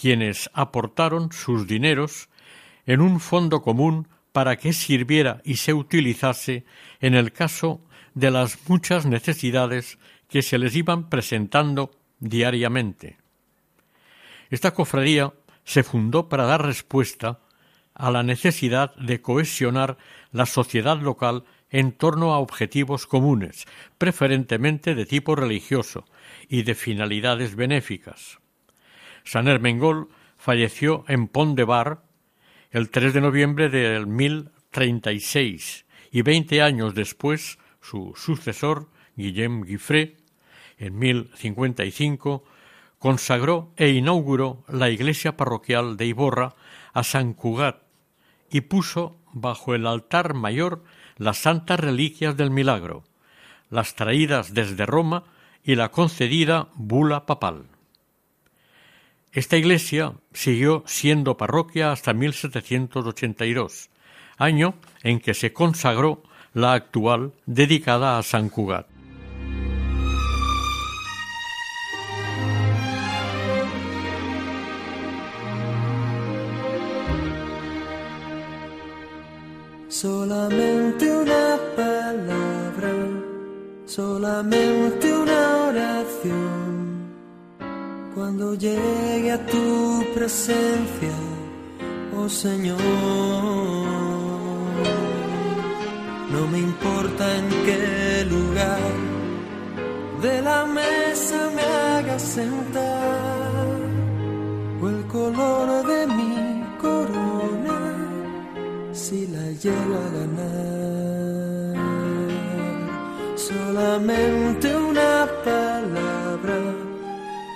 quienes 0.00 0.50
aportaron 0.54 1.32
sus 1.32 1.66
dineros 1.66 2.28
en 2.86 3.00
un 3.00 3.18
fondo 3.18 3.60
común 3.60 4.06
para 4.30 4.56
que 4.56 4.72
sirviera 4.72 5.40
y 5.44 5.56
se 5.56 5.74
utilizase 5.74 6.64
en 7.00 7.14
el 7.14 7.32
caso 7.32 7.80
de 8.14 8.30
las 8.30 8.68
muchas 8.68 9.04
necesidades 9.04 9.98
que 10.28 10.42
se 10.42 10.58
les 10.58 10.76
iban 10.76 11.08
presentando 11.08 11.90
diariamente. 12.20 13.16
Esta 14.50 14.72
cofradía 14.72 15.32
se 15.64 15.82
fundó 15.82 16.28
para 16.28 16.44
dar 16.44 16.64
respuesta 16.64 17.40
a 17.94 18.10
la 18.10 18.22
necesidad 18.22 18.94
de 18.96 19.20
cohesionar 19.20 19.98
la 20.32 20.46
sociedad 20.46 21.00
local 21.00 21.44
en 21.70 21.92
torno 21.92 22.32
a 22.32 22.38
objetivos 22.38 23.06
comunes, 23.06 23.66
preferentemente 23.98 24.94
de 24.94 25.04
tipo 25.04 25.34
religioso 25.34 26.06
y 26.48 26.62
de 26.62 26.74
finalidades 26.74 27.56
benéficas. 27.56 28.38
San 29.24 29.48
Hermengol 29.48 30.08
falleció 30.38 31.04
en 31.08 31.28
Pont 31.28 31.56
de 31.56 31.64
Bar 31.64 32.02
el 32.70 32.90
3 32.90 33.12
de 33.14 33.20
noviembre 33.20 33.68
del 33.68 34.06
1036 34.06 35.84
y 36.10 36.22
veinte 36.22 36.62
años 36.62 36.94
después 36.94 37.58
su 37.80 38.14
sucesor, 38.16 38.88
Guillem 39.16 39.62
Guifré, 39.62 40.16
en 40.78 40.98
1055, 40.98 42.44
consagró 42.98 43.72
e 43.76 43.90
inauguró 43.90 44.64
la 44.68 44.90
iglesia 44.90 45.36
parroquial 45.36 45.96
de 45.96 46.06
Iborra 46.06 46.54
a 46.92 47.04
San 47.04 47.32
Cugat 47.34 47.82
y 48.50 48.62
puso 48.62 49.16
bajo 49.32 49.74
el 49.74 49.86
altar 49.86 50.34
mayor 50.34 50.82
las 51.16 51.38
santas 51.38 51.78
reliquias 51.78 52.36
del 52.36 52.50
milagro, 52.50 53.04
las 53.70 53.94
traídas 53.94 54.54
desde 54.54 54.86
Roma 54.86 55.24
y 55.62 55.74
la 55.74 55.90
concedida 55.90 56.68
bula 56.74 57.26
papal. 57.26 57.66
Esta 59.32 59.56
iglesia 59.56 60.14
siguió 60.32 60.82
siendo 60.86 61.36
parroquia 61.36 61.92
hasta 61.92 62.14
1782, 62.14 63.90
año 64.38 64.74
en 65.02 65.20
que 65.20 65.34
se 65.34 65.52
consagró 65.52 66.22
la 66.54 66.72
actual 66.72 67.34
dedicada 67.44 68.18
a 68.18 68.22
San 68.22 68.48
Cugat. 68.48 68.97
Solamente 80.00 81.10
una 81.10 81.58
palabra, 81.74 82.92
solamente 83.84 85.12
una 85.12 85.64
oración. 85.70 87.10
Cuando 88.14 88.54
llegue 88.54 89.32
a 89.32 89.44
tu 89.44 90.04
presencia, 90.14 91.16
oh 92.16 92.28
Señor, 92.28 92.78
no 96.30 96.46
me 96.52 96.58
importa 96.60 97.24
en 97.38 97.48
qué 97.66 98.24
lugar 98.30 98.92
de 100.22 100.42
la 100.42 100.64
mesa 100.64 101.50
me 101.56 101.62
hagas 101.62 102.22
sentar 102.22 103.78
o 104.80 104.88
el 104.88 105.04
color 105.08 105.84
de 105.88 106.06
mi 106.06 106.17
llego 109.62 109.94
a 109.94 110.08
ganar. 110.18 111.76
Solamente 113.36 114.76
una 114.76 115.28
palabra, 115.44 116.58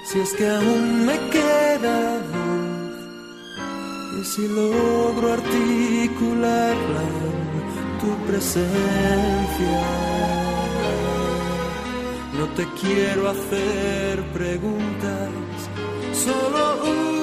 si 0.06 0.20
es 0.20 0.32
que 0.34 0.48
aún 0.48 1.06
me 1.06 1.18
queda 1.30 2.18
voz, 2.32 2.96
y 4.20 4.24
si 4.24 4.46
logro 4.48 5.32
articularla 5.32 7.02
en 7.02 7.98
tu 8.00 8.10
presencia. 8.26 9.80
No 12.38 12.44
te 12.56 12.64
quiero 12.80 13.28
hacer 13.28 14.22
preguntas, 14.32 15.30
solo 16.24 16.62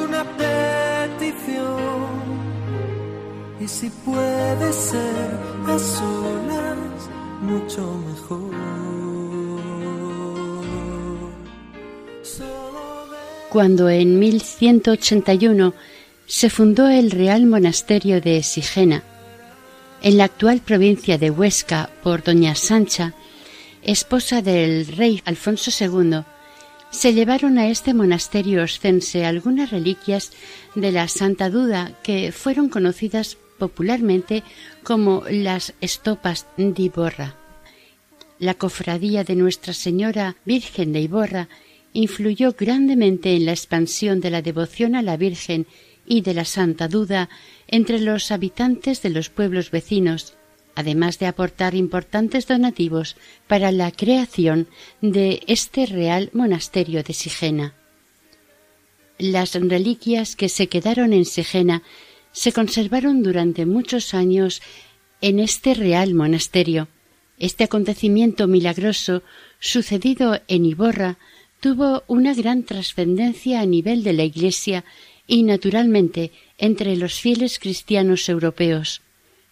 una 0.06 0.24
petición. 0.38 2.39
Y 3.60 3.68
si 3.68 3.90
puede 3.90 4.72
ser 4.72 5.32
a 5.68 5.78
solas, 5.78 6.78
mucho 7.42 8.02
mejor. 8.08 8.54
Cuando 13.50 13.90
en 13.90 14.20
1181 14.20 15.74
se 16.26 16.50
fundó 16.50 16.88
el 16.88 17.12
Real 17.12 17.46
Monasterio 17.48 18.22
de 18.22 18.44
Sigena, 18.44 19.04
en 20.02 20.18
la 20.18 20.26
actual 20.26 20.62
provincia 20.62 21.18
de 21.18 21.30
Huesca 21.30 21.90
por 22.02 22.24
doña 22.24 22.56
Sancha, 22.56 23.14
esposa 23.82 24.42
del 24.42 24.88
rey 24.88 25.22
Alfonso 25.26 25.72
II, 25.78 26.22
se 26.92 27.14
llevaron 27.14 27.58
a 27.58 27.68
este 27.68 27.94
monasterio 27.94 28.64
oscense 28.64 29.26
algunas 29.26 29.72
reliquias 29.72 30.32
de 30.76 30.92
la 30.92 31.08
Santa 31.08 31.50
Duda 31.50 31.92
que 32.04 32.32
fueron 32.32 32.70
conocidas 32.70 33.38
popularmente 33.60 34.44
como 34.82 35.24
las 35.30 35.76
estopas 35.82 36.48
de 36.58 36.82
Iborra. 36.82 37.36
La 38.40 38.56
cofradía 38.56 39.24
de 39.24 39.36
Nuestra 39.36 39.74
Señora 39.74 40.38
Virgen 40.46 40.94
de 40.94 41.02
Iborra 41.02 41.50
influyó 41.94 42.56
grandemente 42.58 43.36
en 43.36 43.46
la 43.46 43.52
expansión 43.52 44.22
de 44.22 44.30
la 44.32 44.42
devoción 44.42 44.96
a 44.96 45.02
la 45.02 45.18
Virgen 45.18 45.68
y 46.06 46.22
de 46.22 46.34
la 46.34 46.46
Santa 46.46 46.88
Duda 46.88 47.30
entre 47.68 48.00
los 48.00 48.32
habitantes 48.32 49.02
de 49.02 49.10
los 49.10 49.30
pueblos 49.30 49.72
vecinos, 49.72 50.36
además 50.76 51.20
de 51.20 51.28
aportar 51.28 51.76
importantes 51.76 52.48
donativos 52.48 53.16
para 53.48 53.72
la 53.72 53.92
creación 53.92 54.68
de 55.02 55.42
este 55.48 55.86
real 55.86 56.30
monasterio 56.34 57.04
de 57.04 57.14
Sigena. 57.14 57.74
Las 59.18 59.54
reliquias 59.56 60.38
que 60.38 60.48
se 60.48 60.68
quedaron 60.68 61.12
en 61.12 61.26
Sigena 61.26 61.84
se 62.32 62.52
conservaron 62.52 63.24
durante 63.24 63.66
muchos 63.66 64.14
años 64.14 64.62
en 65.22 65.40
este 65.40 65.74
real 65.74 66.14
monasterio. 66.14 66.88
Este 67.38 67.64
acontecimiento 67.64 68.48
milagroso 68.48 69.24
sucedido 69.60 70.40
en 70.48 70.66
Iborra 70.66 71.18
tuvo 71.60 72.04
una 72.08 72.34
gran 72.34 72.64
trascendencia 72.64 73.62
a 73.62 73.66
nivel 73.66 74.04
de 74.04 74.14
la 74.14 74.24
Iglesia 74.24 74.86
y 75.28 75.44
naturalmente 75.44 76.32
entre 76.58 76.96
los 76.96 77.20
fieles 77.20 77.60
cristianos 77.60 78.28
europeos. 78.30 79.02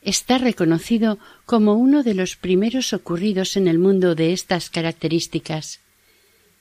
Está 0.02 0.38
reconocido 0.38 1.20
como 1.46 1.74
uno 1.74 2.04
de 2.04 2.14
los 2.14 2.36
primeros 2.36 2.94
ocurridos 2.94 3.58
en 3.58 3.68
el 3.68 3.78
mundo 3.78 4.16
de 4.16 4.34
estas 4.34 4.70
características. 4.70 5.80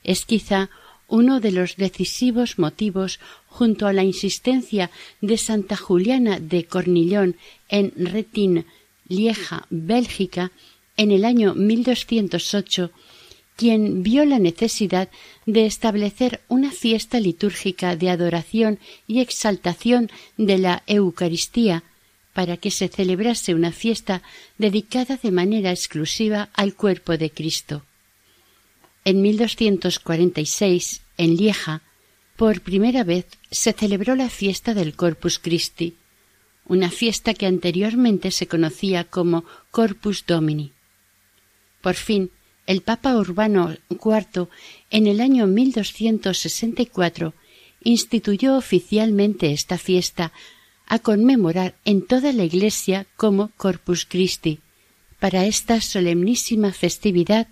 Es 0.02 0.24
quizá 0.24 0.70
uno 1.08 1.40
de 1.40 1.52
los 1.52 1.76
decisivos 1.76 2.58
motivos 2.58 3.20
junto 3.46 3.86
a 3.86 3.92
la 3.92 4.04
insistencia 4.04 4.90
de 5.20 5.38
Santa 5.38 5.76
Juliana 5.76 6.40
de 6.40 6.64
Cornillón 6.64 7.36
en 7.68 7.92
Retin, 7.96 8.66
Lieja, 9.08 9.66
Bélgica, 9.70 10.50
en 10.96 11.10
el 11.10 11.24
año 11.24 11.54
1208, 11.54 12.90
quien 13.56 14.02
vio 14.02 14.24
la 14.24 14.38
necesidad 14.38 15.08
de 15.46 15.66
establecer 15.66 16.40
una 16.48 16.70
fiesta 16.70 17.20
litúrgica 17.20 17.96
de 17.96 18.10
adoración 18.10 18.78
y 19.06 19.20
exaltación 19.20 20.10
de 20.36 20.58
la 20.58 20.82
Eucaristía, 20.86 21.82
para 22.34 22.58
que 22.58 22.70
se 22.70 22.88
celebrase 22.88 23.54
una 23.54 23.72
fiesta 23.72 24.22
dedicada 24.58 25.18
de 25.22 25.30
manera 25.30 25.70
exclusiva 25.70 26.50
al 26.52 26.74
cuerpo 26.74 27.16
de 27.16 27.30
Cristo. 27.30 27.82
En 29.06 29.22
1246, 29.22 31.02
en 31.16 31.36
Lieja, 31.36 31.82
por 32.34 32.60
primera 32.60 33.04
vez 33.04 33.26
se 33.52 33.72
celebró 33.72 34.16
la 34.16 34.28
fiesta 34.28 34.74
del 34.74 34.96
Corpus 34.96 35.38
Christi, 35.38 35.94
una 36.64 36.90
fiesta 36.90 37.32
que 37.32 37.46
anteriormente 37.46 38.32
se 38.32 38.48
conocía 38.48 39.04
como 39.04 39.44
Corpus 39.70 40.26
Domini. 40.26 40.72
Por 41.82 41.94
fin, 41.94 42.32
el 42.66 42.80
Papa 42.80 43.14
Urbano 43.16 43.76
IV, 43.90 44.48
en 44.90 45.06
el 45.06 45.20
año 45.20 45.46
1264, 45.46 47.32
instituyó 47.84 48.56
oficialmente 48.56 49.52
esta 49.52 49.78
fiesta 49.78 50.32
a 50.84 50.98
conmemorar 50.98 51.76
en 51.84 52.04
toda 52.04 52.32
la 52.32 52.42
Iglesia 52.42 53.06
como 53.16 53.52
Corpus 53.56 54.04
Christi. 54.04 54.58
Para 55.18 55.46
esta 55.46 55.80
solemnísima 55.80 56.72
festividad, 56.72 57.48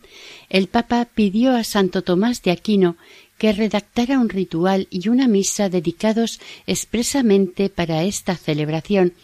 el 0.50 0.68
Papa 0.68 1.07
pidió 1.07 1.57
a 1.57 1.64
Santo 1.64 2.03
Tomás 2.03 2.42
de 2.42 2.50
Aquino 2.50 2.96
que 3.38 3.53
redactara 3.53 4.18
un 4.18 4.29
ritual 4.29 4.87
y 4.90 5.09
una 5.09 5.29
misa 5.29 5.68
dedicados 5.68 6.40
expresamente 6.66 7.70
para 7.70 8.05
esta 8.05 8.37
celebración, 8.37 9.14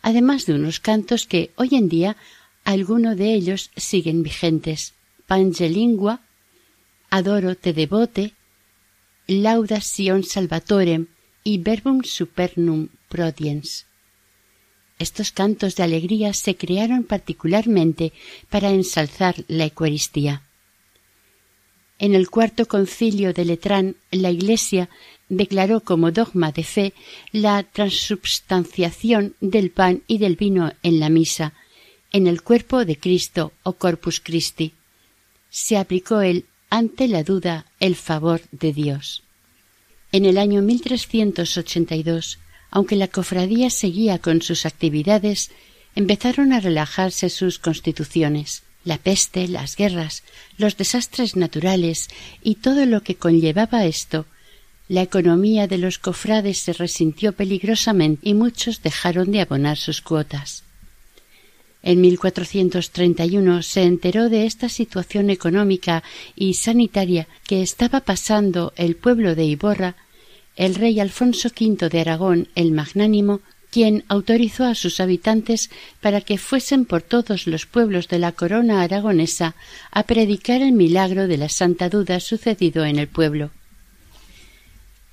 además 0.00 0.46
de 0.46 0.54
unos 0.54 0.80
cantos 0.80 1.26
que 1.26 1.50
hoy 1.56 1.70
en 1.72 1.88
día 1.88 2.16
algunos 2.64 3.16
de 3.16 3.34
ellos 3.34 3.70
siguen 3.76 4.22
vigentes. 4.22 4.94
Pangelingua, 5.26 6.20
Adoro 7.10 7.54
te 7.56 7.72
devote, 7.72 8.32
Lauda 9.26 9.80
Sion 9.80 10.24
Salvatorem 10.24 11.06
y 11.44 11.58
Verbum 11.58 12.02
Supernum 12.04 12.88
Prodiens. 13.08 13.86
Estos 14.98 15.32
cantos 15.32 15.76
de 15.76 15.82
alegría 15.82 16.32
se 16.32 16.56
crearon 16.56 17.04
particularmente 17.04 18.12
para 18.50 18.70
ensalzar 18.70 19.44
la 19.48 19.64
Eucaristía. 19.64 20.42
En 21.98 22.14
el 22.14 22.30
cuarto 22.30 22.66
concilio 22.66 23.32
de 23.32 23.44
Letrán, 23.44 23.96
la 24.10 24.30
Iglesia 24.30 24.88
declaró 25.28 25.80
como 25.80 26.10
dogma 26.10 26.52
de 26.52 26.64
fe 26.64 26.94
la 27.30 27.62
transubstanciación 27.62 29.34
del 29.40 29.70
pan 29.70 30.02
y 30.06 30.18
del 30.18 30.36
vino 30.36 30.72
en 30.82 31.00
la 31.00 31.08
misa, 31.08 31.54
en 32.12 32.26
el 32.26 32.42
cuerpo 32.42 32.84
de 32.84 32.98
Cristo 32.98 33.52
o 33.62 33.74
Corpus 33.74 34.20
Christi. 34.20 34.72
Se 35.48 35.76
aplicó 35.76 36.20
el 36.20 36.44
ante 36.70 37.06
la 37.06 37.22
duda 37.22 37.66
el 37.80 37.96
favor 37.96 38.40
de 38.50 38.72
Dios. 38.72 39.22
En 40.10 40.24
el 40.24 40.38
año 40.38 40.60
1382, 40.62 42.38
aunque 42.72 42.96
la 42.96 43.06
cofradía 43.06 43.70
seguía 43.70 44.18
con 44.18 44.40
sus 44.40 44.66
actividades, 44.66 45.50
empezaron 45.94 46.52
a 46.52 46.60
relajarse 46.60 47.28
sus 47.28 47.58
constituciones. 47.58 48.62
La 48.82 48.98
peste, 48.98 49.46
las 49.46 49.76
guerras, 49.76 50.24
los 50.56 50.76
desastres 50.76 51.36
naturales 51.36 52.08
y 52.42 52.56
todo 52.56 52.84
lo 52.86 53.02
que 53.02 53.14
conllevaba 53.14 53.84
esto. 53.84 54.26
La 54.88 55.02
economía 55.02 55.68
de 55.68 55.78
los 55.78 55.98
cofrades 55.98 56.58
se 56.58 56.72
resintió 56.72 57.34
peligrosamente 57.34 58.28
y 58.28 58.34
muchos 58.34 58.82
dejaron 58.82 59.30
de 59.30 59.42
abonar 59.42 59.76
sus 59.76 60.00
cuotas. 60.00 60.64
En 61.82 62.00
1431 62.00 63.62
se 63.62 63.82
enteró 63.82 64.30
de 64.30 64.46
esta 64.46 64.68
situación 64.68 65.30
económica 65.30 66.02
y 66.34 66.54
sanitaria 66.54 67.28
que 67.46 67.60
estaba 67.62 68.00
pasando 68.00 68.72
el 68.76 68.96
pueblo 68.96 69.34
de 69.34 69.44
Iborra 69.44 69.96
el 70.56 70.74
rey 70.74 71.00
Alfonso 71.00 71.48
V 71.48 71.88
de 71.88 72.00
Aragón 72.00 72.48
el 72.54 72.72
Magnánimo, 72.72 73.40
quien 73.70 74.04
autorizó 74.08 74.64
a 74.64 74.74
sus 74.74 75.00
habitantes 75.00 75.70
para 76.00 76.20
que 76.20 76.36
fuesen 76.36 76.84
por 76.84 77.00
todos 77.00 77.46
los 77.46 77.64
pueblos 77.64 78.08
de 78.08 78.18
la 78.18 78.32
corona 78.32 78.82
aragonesa 78.82 79.54
a 79.90 80.02
predicar 80.02 80.60
el 80.60 80.72
milagro 80.72 81.26
de 81.26 81.38
la 81.38 81.48
Santa 81.48 81.88
Duda 81.88 82.20
sucedido 82.20 82.84
en 82.84 82.98
el 82.98 83.08
pueblo. 83.08 83.50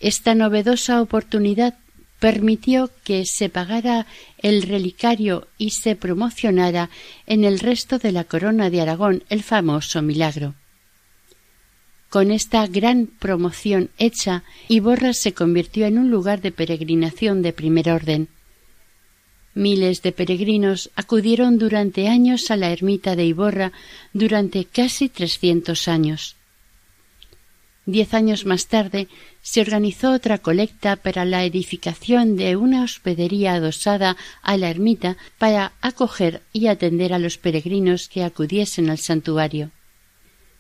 Esta 0.02 0.36
novedosa 0.36 1.02
oportunidad 1.02 1.75
permitió 2.19 2.91
que 3.06 3.25
se 3.25 3.47
pagara 3.47 4.06
el 4.39 4.63
relicario 4.63 5.47
y 5.58 5.71
se 5.71 5.95
promocionara 5.95 6.89
en 7.25 7.45
el 7.45 7.60
resto 7.60 7.97
de 7.97 8.12
la 8.12 8.25
corona 8.25 8.69
de 8.69 8.82
Aragón 8.82 9.23
el 9.30 9.41
famoso 9.41 10.02
milagro. 10.02 10.56
Con 12.09 12.31
esta 12.31 12.65
gran 12.65 13.05
promoción 13.05 13.91
hecha, 13.99 14.43
Iborra 14.67 15.13
se 15.13 15.33
convirtió 15.33 15.85
en 15.85 15.99
un 15.99 16.09
lugar 16.09 16.41
de 16.41 16.51
peregrinación 16.51 17.43
de 17.43 17.53
primer 17.53 17.91
orden. 17.91 18.29
Miles 19.53 20.01
de 20.01 20.11
peregrinos 20.11 20.89
acudieron 20.95 21.59
durante 21.59 22.07
años 22.07 22.49
a 22.49 22.57
la 22.57 22.71
ermita 22.71 23.15
de 23.15 23.25
Iborra 23.25 23.71
durante 24.11 24.65
casi 24.65 25.09
trescientos 25.09 25.87
años. 25.87 26.35
Diez 27.85 28.13
años 28.15 28.45
más 28.45 28.67
tarde 28.67 29.07
se 29.41 29.61
organizó 29.61 30.11
otra 30.11 30.39
colecta 30.39 30.95
para 30.95 31.25
la 31.25 31.43
edificación 31.43 32.35
de 32.35 32.55
una 32.55 32.83
hospedería 32.83 33.53
adosada 33.53 34.17
a 34.41 34.57
la 34.57 34.69
ermita 34.69 35.17
para 35.37 35.73
acoger 35.81 36.41
y 36.53 36.67
atender 36.67 37.13
a 37.13 37.19
los 37.19 37.37
peregrinos 37.37 38.07
que 38.07 38.23
acudiesen 38.23 38.89
al 38.89 38.97
santuario. 38.97 39.71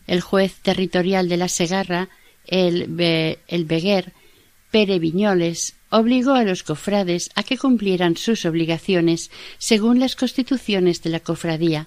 El 0.09 0.21
juez 0.21 0.55
territorial 0.63 1.29
de 1.29 1.37
la 1.37 1.47
Segarra, 1.47 2.09
el, 2.47 2.87
Be 2.87 3.37
el 3.47 3.65
Beguer, 3.65 4.11
Pere 4.71 4.97
Viñoles, 4.97 5.75
obligó 5.91 6.31
a 6.33 6.43
los 6.43 6.63
cofrades 6.63 7.29
a 7.35 7.43
que 7.43 7.59
cumplieran 7.59 8.17
sus 8.17 8.43
obligaciones 8.45 9.29
según 9.59 9.99
las 9.99 10.15
constituciones 10.15 11.03
de 11.03 11.11
la 11.11 11.19
cofradía. 11.19 11.85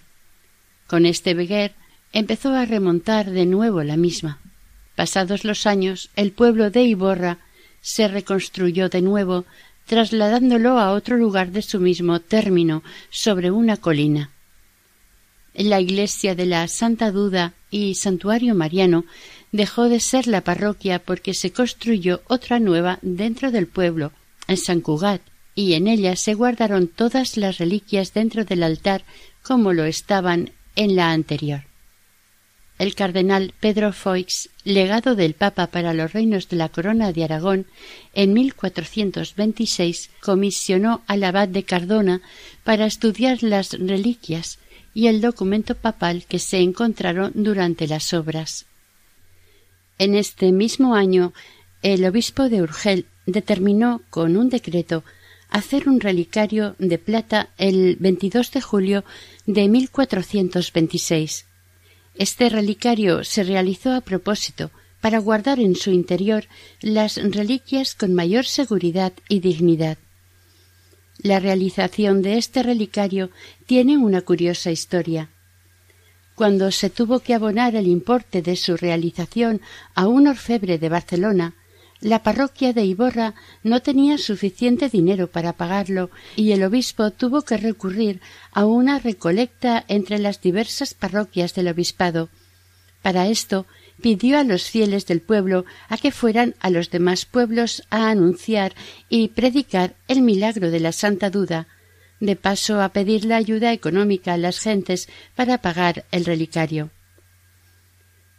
Con 0.86 1.04
este 1.04 1.34
Beguer 1.34 1.72
empezó 2.12 2.54
a 2.54 2.64
remontar 2.64 3.28
de 3.28 3.44
nuevo 3.44 3.82
la 3.82 3.96
misma. 3.96 4.38
Pasados 4.94 5.44
los 5.44 5.66
años, 5.66 6.08
el 6.14 6.30
pueblo 6.30 6.70
de 6.70 6.84
Iborra 6.84 7.38
se 7.80 8.06
reconstruyó 8.06 8.88
de 8.88 9.02
nuevo, 9.02 9.46
trasladándolo 9.86 10.78
a 10.78 10.92
otro 10.92 11.16
lugar 11.16 11.50
de 11.50 11.62
su 11.62 11.80
mismo 11.80 12.20
término, 12.20 12.84
sobre 13.10 13.50
una 13.50 13.78
colina. 13.78 14.30
La 15.54 15.80
iglesia 15.80 16.36
de 16.36 16.46
la 16.46 16.68
Santa 16.68 17.10
Duda 17.10 17.54
y 17.72 17.96
Santuario 17.96 18.54
Mariano 18.54 19.04
dejó 19.50 19.88
de 19.88 19.98
ser 19.98 20.28
la 20.28 20.42
parroquia 20.42 21.00
porque 21.00 21.34
se 21.34 21.50
construyó 21.52 22.20
otra 22.28 22.60
nueva 22.60 23.00
dentro 23.02 23.50
del 23.50 23.66
pueblo, 23.66 24.12
en 24.46 24.58
San 24.58 24.80
Cugat, 24.80 25.22
y 25.54 25.72
en 25.72 25.88
ella 25.88 26.14
se 26.14 26.34
guardaron 26.34 26.86
todas 26.86 27.36
las 27.36 27.58
reliquias 27.58 28.14
dentro 28.14 28.44
del 28.44 28.62
altar 28.62 29.02
como 29.42 29.72
lo 29.72 29.84
estaban 29.84 30.52
en 30.76 30.94
la 30.94 31.10
anterior. 31.12 31.62
El 32.78 32.94
cardenal 32.94 33.54
Pedro 33.60 33.92
Foix, 33.92 34.50
legado 34.64 35.14
del 35.14 35.34
Papa 35.34 35.68
para 35.68 35.94
los 35.94 36.12
reinos 36.12 36.48
de 36.48 36.56
la 36.56 36.68
Corona 36.68 37.12
de 37.12 37.24
Aragón, 37.24 37.66
en 38.12 38.32
1426 38.32 40.10
comisionó 40.20 41.02
al 41.06 41.24
abad 41.24 41.48
de 41.48 41.62
Cardona 41.62 42.20
para 42.64 42.86
estudiar 42.86 43.42
las 43.42 43.72
reliquias 43.72 44.58
y 44.94 45.06
el 45.06 45.20
documento 45.20 45.74
papal 45.74 46.24
que 46.28 46.38
se 46.38 46.58
encontraron 46.58 47.32
durante 47.34 47.86
las 47.86 48.12
obras. 48.12 48.66
En 49.98 50.14
este 50.14 50.52
mismo 50.52 50.94
año, 50.94 51.32
el 51.82 52.04
obispo 52.04 52.48
de 52.48 52.62
Urgel 52.62 53.06
determinó 53.26 54.02
con 54.10 54.36
un 54.36 54.48
decreto 54.48 55.04
hacer 55.48 55.88
un 55.88 56.00
relicario 56.00 56.74
de 56.78 56.98
plata 56.98 57.50
el 57.58 57.96
22 57.96 58.50
de 58.52 58.60
julio 58.60 59.04
de 59.46 59.68
1426. 59.68 61.46
Este 62.14 62.48
relicario 62.48 63.24
se 63.24 63.42
realizó 63.44 63.92
a 63.92 64.00
propósito 64.00 64.70
para 65.00 65.18
guardar 65.18 65.60
en 65.60 65.76
su 65.76 65.90
interior 65.90 66.44
las 66.80 67.16
reliquias 67.16 67.94
con 67.94 68.14
mayor 68.14 68.46
seguridad 68.46 69.12
y 69.28 69.40
dignidad. 69.40 69.98
La 71.22 71.38
realización 71.38 72.20
de 72.20 72.36
este 72.36 72.64
relicario 72.64 73.30
tiene 73.66 73.96
una 73.96 74.22
curiosa 74.22 74.72
historia. 74.72 75.28
Cuando 76.34 76.72
se 76.72 76.90
tuvo 76.90 77.20
que 77.20 77.34
abonar 77.34 77.76
el 77.76 77.86
importe 77.86 78.42
de 78.42 78.56
su 78.56 78.76
realización 78.76 79.60
a 79.94 80.08
un 80.08 80.26
orfebre 80.26 80.78
de 80.78 80.88
Barcelona, 80.88 81.54
la 82.00 82.24
parroquia 82.24 82.72
de 82.72 82.84
Iborra 82.84 83.34
no 83.62 83.80
tenía 83.80 84.18
suficiente 84.18 84.88
dinero 84.88 85.30
para 85.30 85.52
pagarlo 85.52 86.10
y 86.34 86.50
el 86.50 86.64
obispo 86.64 87.12
tuvo 87.12 87.42
que 87.42 87.56
recurrir 87.56 88.20
a 88.50 88.66
una 88.66 88.98
recolecta 88.98 89.84
entre 89.86 90.18
las 90.18 90.40
diversas 90.40 90.94
parroquias 90.94 91.54
del 91.54 91.68
obispado. 91.68 92.30
Para 93.02 93.28
esto 93.28 93.66
pidió 94.02 94.38
a 94.38 94.44
los 94.44 94.68
fieles 94.68 95.06
del 95.06 95.22
pueblo 95.22 95.64
a 95.88 95.96
que 95.96 96.10
fueran 96.10 96.54
a 96.60 96.68
los 96.68 96.90
demás 96.90 97.24
pueblos 97.24 97.84
a 97.88 98.10
anunciar 98.10 98.74
y 99.08 99.28
predicar 99.28 99.94
el 100.08 100.20
milagro 100.20 100.70
de 100.70 100.80
la 100.80 100.92
Santa 100.92 101.30
Duda, 101.30 101.68
de 102.20 102.36
paso 102.36 102.82
a 102.82 102.90
pedir 102.90 103.24
la 103.24 103.36
ayuda 103.36 103.72
económica 103.72 104.34
a 104.34 104.36
las 104.36 104.58
gentes 104.58 105.08
para 105.34 105.58
pagar 105.58 106.04
el 106.10 106.24
relicario. 106.24 106.90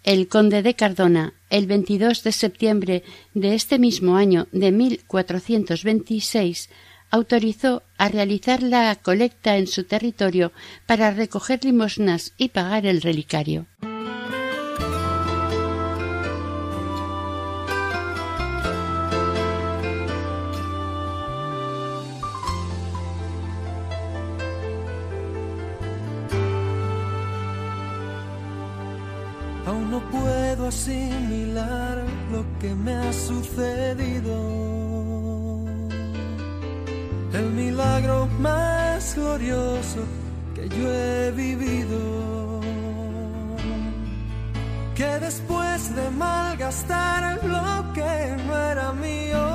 El 0.04 0.28
conde 0.28 0.62
de 0.62 0.76
Cardona, 0.76 1.34
el 1.50 1.66
22 1.66 2.24
de 2.24 2.32
septiembre 2.34 3.04
de 3.34 3.56
este 3.56 3.80
mismo 3.80 4.18
año 4.18 4.48
de 4.52 4.72
1426, 4.72 6.70
autorizó 7.10 7.84
a 7.98 8.10
realizar 8.10 8.64
la 8.64 8.96
colecta 8.96 9.56
en 9.58 9.68
su 9.68 9.86
territorio 9.86 10.52
para 10.86 11.12
recoger 11.12 11.64
limosnas 11.64 12.34
y 12.38 12.50
pagar 12.50 12.86
el 12.86 13.02
relicario. 13.02 13.68
Glorioso 39.34 40.02
que 40.54 40.70
yo 40.70 40.94
he 40.94 41.32
vivido. 41.32 42.62
Que 44.96 45.20
después 45.20 45.96
de 45.96 46.10
malgastar 46.12 47.40
lo 47.44 47.94
que 47.94 48.38
no 48.46 48.58
era 48.72 48.94
mío, 48.94 49.46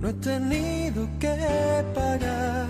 no 0.00 0.08
he 0.08 0.12
tenido 0.14 1.08
que 1.18 1.84
pagar. 1.94 2.66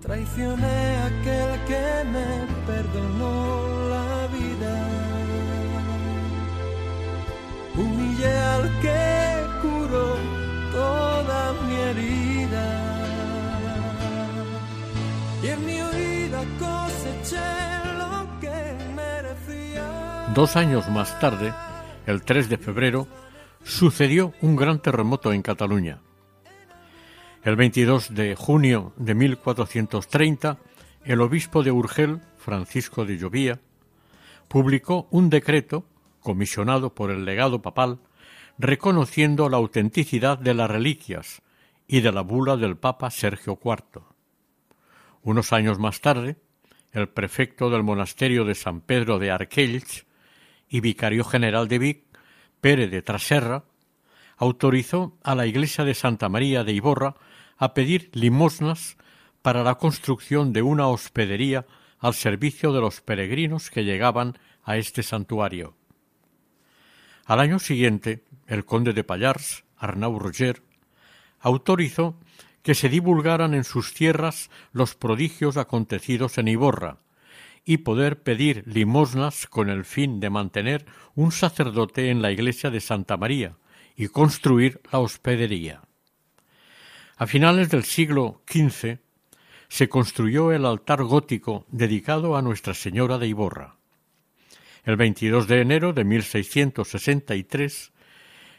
Traicioné 0.00 0.96
a 0.96 1.06
aquel 1.06 1.50
que 1.66 1.86
me 2.14 2.28
perdonó 2.66 3.88
la 3.90 4.26
vida. 4.38 4.74
Humillé 7.76 8.38
al 8.54 8.64
que 8.80 8.98
curó 9.60 10.37
Dos 20.38 20.54
años 20.54 20.88
más 20.88 21.18
tarde, 21.18 21.52
el 22.06 22.22
3 22.22 22.48
de 22.48 22.58
febrero, 22.58 23.08
sucedió 23.64 24.34
un 24.40 24.54
gran 24.54 24.80
terremoto 24.80 25.32
en 25.32 25.42
Cataluña. 25.42 25.98
El 27.42 27.56
22 27.56 28.14
de 28.14 28.36
junio 28.36 28.92
de 28.98 29.16
1430, 29.16 30.58
el 31.04 31.22
obispo 31.22 31.64
de 31.64 31.72
Urgel, 31.72 32.20
Francisco 32.36 33.04
de 33.04 33.18
Llovía, 33.18 33.58
publicó 34.46 35.08
un 35.10 35.28
decreto 35.28 35.84
comisionado 36.20 36.94
por 36.94 37.10
el 37.10 37.24
legado 37.24 37.60
papal 37.60 37.98
reconociendo 38.58 39.48
la 39.48 39.56
autenticidad 39.56 40.38
de 40.38 40.54
las 40.54 40.70
reliquias 40.70 41.42
y 41.88 42.00
de 42.00 42.12
la 42.12 42.20
bula 42.20 42.56
del 42.56 42.76
Papa 42.76 43.10
Sergio 43.10 43.58
IV. 43.60 44.02
Unos 45.22 45.52
años 45.52 45.80
más 45.80 46.00
tarde, 46.00 46.36
el 46.92 47.08
prefecto 47.08 47.70
del 47.70 47.82
monasterio 47.82 48.44
de 48.44 48.54
San 48.54 48.82
Pedro 48.82 49.18
de 49.18 49.32
Arquells 49.32 50.06
y 50.68 50.80
vicario 50.80 51.24
general 51.24 51.68
de 51.68 51.78
Vic, 51.78 52.04
Pere 52.60 52.88
de 52.88 53.02
Traserra, 53.02 53.64
autorizó 54.36 55.16
a 55.22 55.34
la 55.34 55.46
iglesia 55.46 55.84
de 55.84 55.94
Santa 55.94 56.28
María 56.28 56.64
de 56.64 56.72
Iborra 56.72 57.14
a 57.56 57.74
pedir 57.74 58.10
limosnas 58.12 58.96
para 59.42 59.62
la 59.62 59.76
construcción 59.76 60.52
de 60.52 60.62
una 60.62 60.88
hospedería 60.88 61.66
al 61.98 62.14
servicio 62.14 62.72
de 62.72 62.80
los 62.80 63.00
peregrinos 63.00 63.70
que 63.70 63.84
llegaban 63.84 64.38
a 64.62 64.76
este 64.76 65.02
santuario. 65.02 65.74
Al 67.24 67.40
año 67.40 67.58
siguiente, 67.58 68.24
el 68.46 68.64
conde 68.64 68.92
de 68.92 69.04
Pallars, 69.04 69.64
Arnau 69.76 70.18
Roger, 70.18 70.62
autorizó 71.40 72.18
que 72.62 72.74
se 72.74 72.88
divulgaran 72.88 73.54
en 73.54 73.64
sus 73.64 73.94
tierras 73.94 74.50
los 74.72 74.94
prodigios 74.94 75.56
acontecidos 75.56 76.38
en 76.38 76.48
Iborra 76.48 76.98
y 77.68 77.76
poder 77.76 78.22
pedir 78.22 78.62
limosnas 78.64 79.46
con 79.46 79.68
el 79.68 79.84
fin 79.84 80.20
de 80.20 80.30
mantener 80.30 80.86
un 81.14 81.32
sacerdote 81.32 82.08
en 82.08 82.22
la 82.22 82.32
iglesia 82.32 82.70
de 82.70 82.80
Santa 82.80 83.18
María 83.18 83.58
y 83.94 84.08
construir 84.08 84.80
la 84.90 85.00
hospedería. 85.00 85.82
A 87.18 87.26
finales 87.26 87.68
del 87.68 87.84
siglo 87.84 88.40
XV 88.50 89.00
se 89.68 89.88
construyó 89.90 90.50
el 90.50 90.64
altar 90.64 91.02
gótico 91.04 91.66
dedicado 91.70 92.38
a 92.38 92.42
Nuestra 92.42 92.72
Señora 92.72 93.18
de 93.18 93.28
Iborra. 93.28 93.76
El 94.84 94.96
22 94.96 95.46
de 95.46 95.60
enero 95.60 95.92
de 95.92 96.04
1663, 96.04 97.92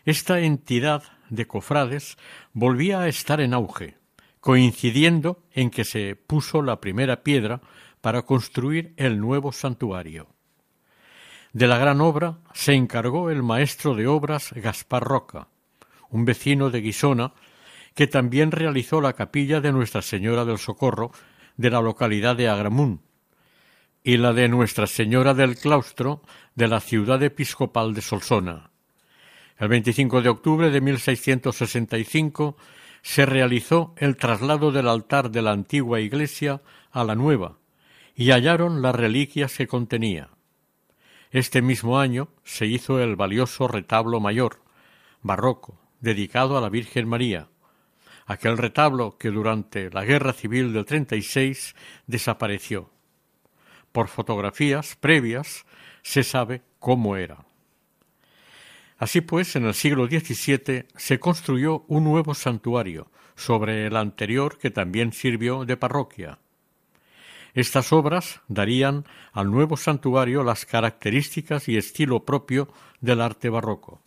esta 0.05 0.39
entidad 0.39 1.01
de 1.31 1.47
cofrades 1.47 2.15
volvía 2.53 2.99
a 2.99 3.07
estar 3.07 3.41
en 3.41 3.55
auge, 3.55 3.97
coincidiendo 4.39 5.43
en 5.51 5.71
que 5.71 5.83
se 5.83 6.15
puso 6.15 6.61
la 6.61 6.79
primera 6.79 7.23
piedra 7.23 7.61
para 8.01 8.23
construir 8.23 8.93
el 8.97 9.19
nuevo 9.19 9.51
santuario. 9.51 10.27
De 11.51 11.67
la 11.67 11.77
gran 11.77 11.99
obra 12.01 12.37
se 12.53 12.73
encargó 12.73 13.29
el 13.29 13.41
maestro 13.43 13.95
de 13.95 14.07
obras 14.07 14.51
Gaspar 14.53 15.03
Roca, 15.03 15.47
un 16.09 16.25
vecino 16.25 16.69
de 16.69 16.81
Guisona, 16.81 17.33
que 17.95 18.07
también 18.07 18.51
realizó 18.51 19.01
la 19.01 19.13
capilla 19.13 19.59
de 19.59 19.71
Nuestra 19.71 20.01
Señora 20.01 20.45
del 20.45 20.59
Socorro 20.59 21.11
de 21.57 21.71
la 21.71 21.81
localidad 21.81 22.35
de 22.35 22.49
Agramún 22.49 23.01
y 24.03 24.17
la 24.17 24.31
de 24.31 24.47
Nuestra 24.47 24.87
Señora 24.87 25.33
del 25.33 25.57
Claustro 25.57 26.21
de 26.55 26.67
la 26.67 26.79
ciudad 26.79 27.21
episcopal 27.23 27.93
de 27.93 28.01
Solsona. 28.01 28.69
El 29.57 29.67
25 29.67 30.21
de 30.21 30.29
octubre 30.29 30.69
de 30.69 30.81
1665 30.81 32.55
se 33.01 33.25
realizó 33.25 33.93
el 33.97 34.15
traslado 34.15 34.71
del 34.71 34.87
altar 34.87 35.31
de 35.31 35.41
la 35.41 35.51
antigua 35.51 35.99
iglesia 35.99 36.61
a 36.91 37.03
la 37.03 37.15
nueva 37.15 37.59
y 38.19 38.31
hallaron 38.31 38.81
las 38.81 38.93
reliquias 38.93 39.55
que 39.55 39.65
contenía. 39.65 40.27
Este 41.31 41.61
mismo 41.61 41.99
año 41.99 42.27
se 42.43 42.65
hizo 42.65 42.99
el 42.99 43.15
valioso 43.15 43.69
retablo 43.69 44.19
mayor, 44.19 44.61
barroco, 45.21 45.79
dedicado 46.01 46.57
a 46.57 46.61
la 46.61 46.67
Virgen 46.67 47.07
María, 47.07 47.47
aquel 48.25 48.57
retablo 48.57 49.17
que 49.17 49.29
durante 49.29 49.89
la 49.89 50.03
Guerra 50.03 50.33
Civil 50.33 50.73
del 50.73 50.83
36 50.83 51.75
desapareció. 52.07 52.89
Por 53.93 54.09
fotografías 54.09 54.97
previas 54.97 55.65
se 56.01 56.23
sabe 56.23 56.61
cómo 56.79 57.15
era. 57.15 57.45
Así 58.97 59.21
pues, 59.21 59.55
en 59.55 59.63
el 59.63 59.73
siglo 59.73 60.07
XVII 60.07 60.87
se 60.93 61.19
construyó 61.21 61.85
un 61.87 62.03
nuevo 62.03 62.33
santuario 62.33 63.09
sobre 63.37 63.87
el 63.87 63.95
anterior 63.95 64.57
que 64.57 64.71
también 64.71 65.13
sirvió 65.13 65.63
de 65.63 65.77
parroquia. 65.77 66.39
Estas 67.53 67.91
obras 67.91 68.41
darían 68.47 69.05
al 69.33 69.51
nuevo 69.51 69.77
santuario 69.77 70.43
las 70.43 70.65
características 70.65 71.67
y 71.67 71.77
estilo 71.77 72.25
propio 72.25 72.67
del 73.01 73.21
arte 73.21 73.49
barroco. 73.49 74.01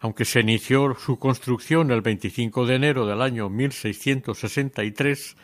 Aunque 0.00 0.24
se 0.24 0.40
inició 0.40 0.94
su 0.96 1.18
construcción 1.18 1.90
el 1.90 2.02
25 2.02 2.66
de 2.66 2.74
enero 2.74 3.06
del 3.06 3.22
año 3.22 3.48
1663, 3.48 5.36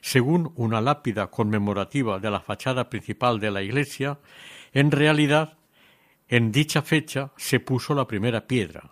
según 0.00 0.52
una 0.56 0.80
lápida 0.80 1.28
conmemorativa 1.28 2.18
de 2.18 2.30
la 2.30 2.40
fachada 2.40 2.88
principal 2.88 3.38
de 3.40 3.50
la 3.50 3.62
iglesia, 3.62 4.18
en 4.72 4.90
realidad 4.90 5.58
en 6.28 6.52
dicha 6.52 6.82
fecha 6.82 7.32
se 7.36 7.60
puso 7.60 7.94
la 7.94 8.06
primera 8.06 8.46
piedra. 8.46 8.90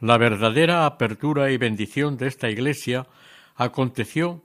La 0.00 0.18
verdadera 0.18 0.86
apertura 0.86 1.50
y 1.50 1.56
bendición 1.56 2.16
de 2.16 2.26
esta 2.26 2.50
iglesia 2.50 3.06
aconteció 3.56 4.42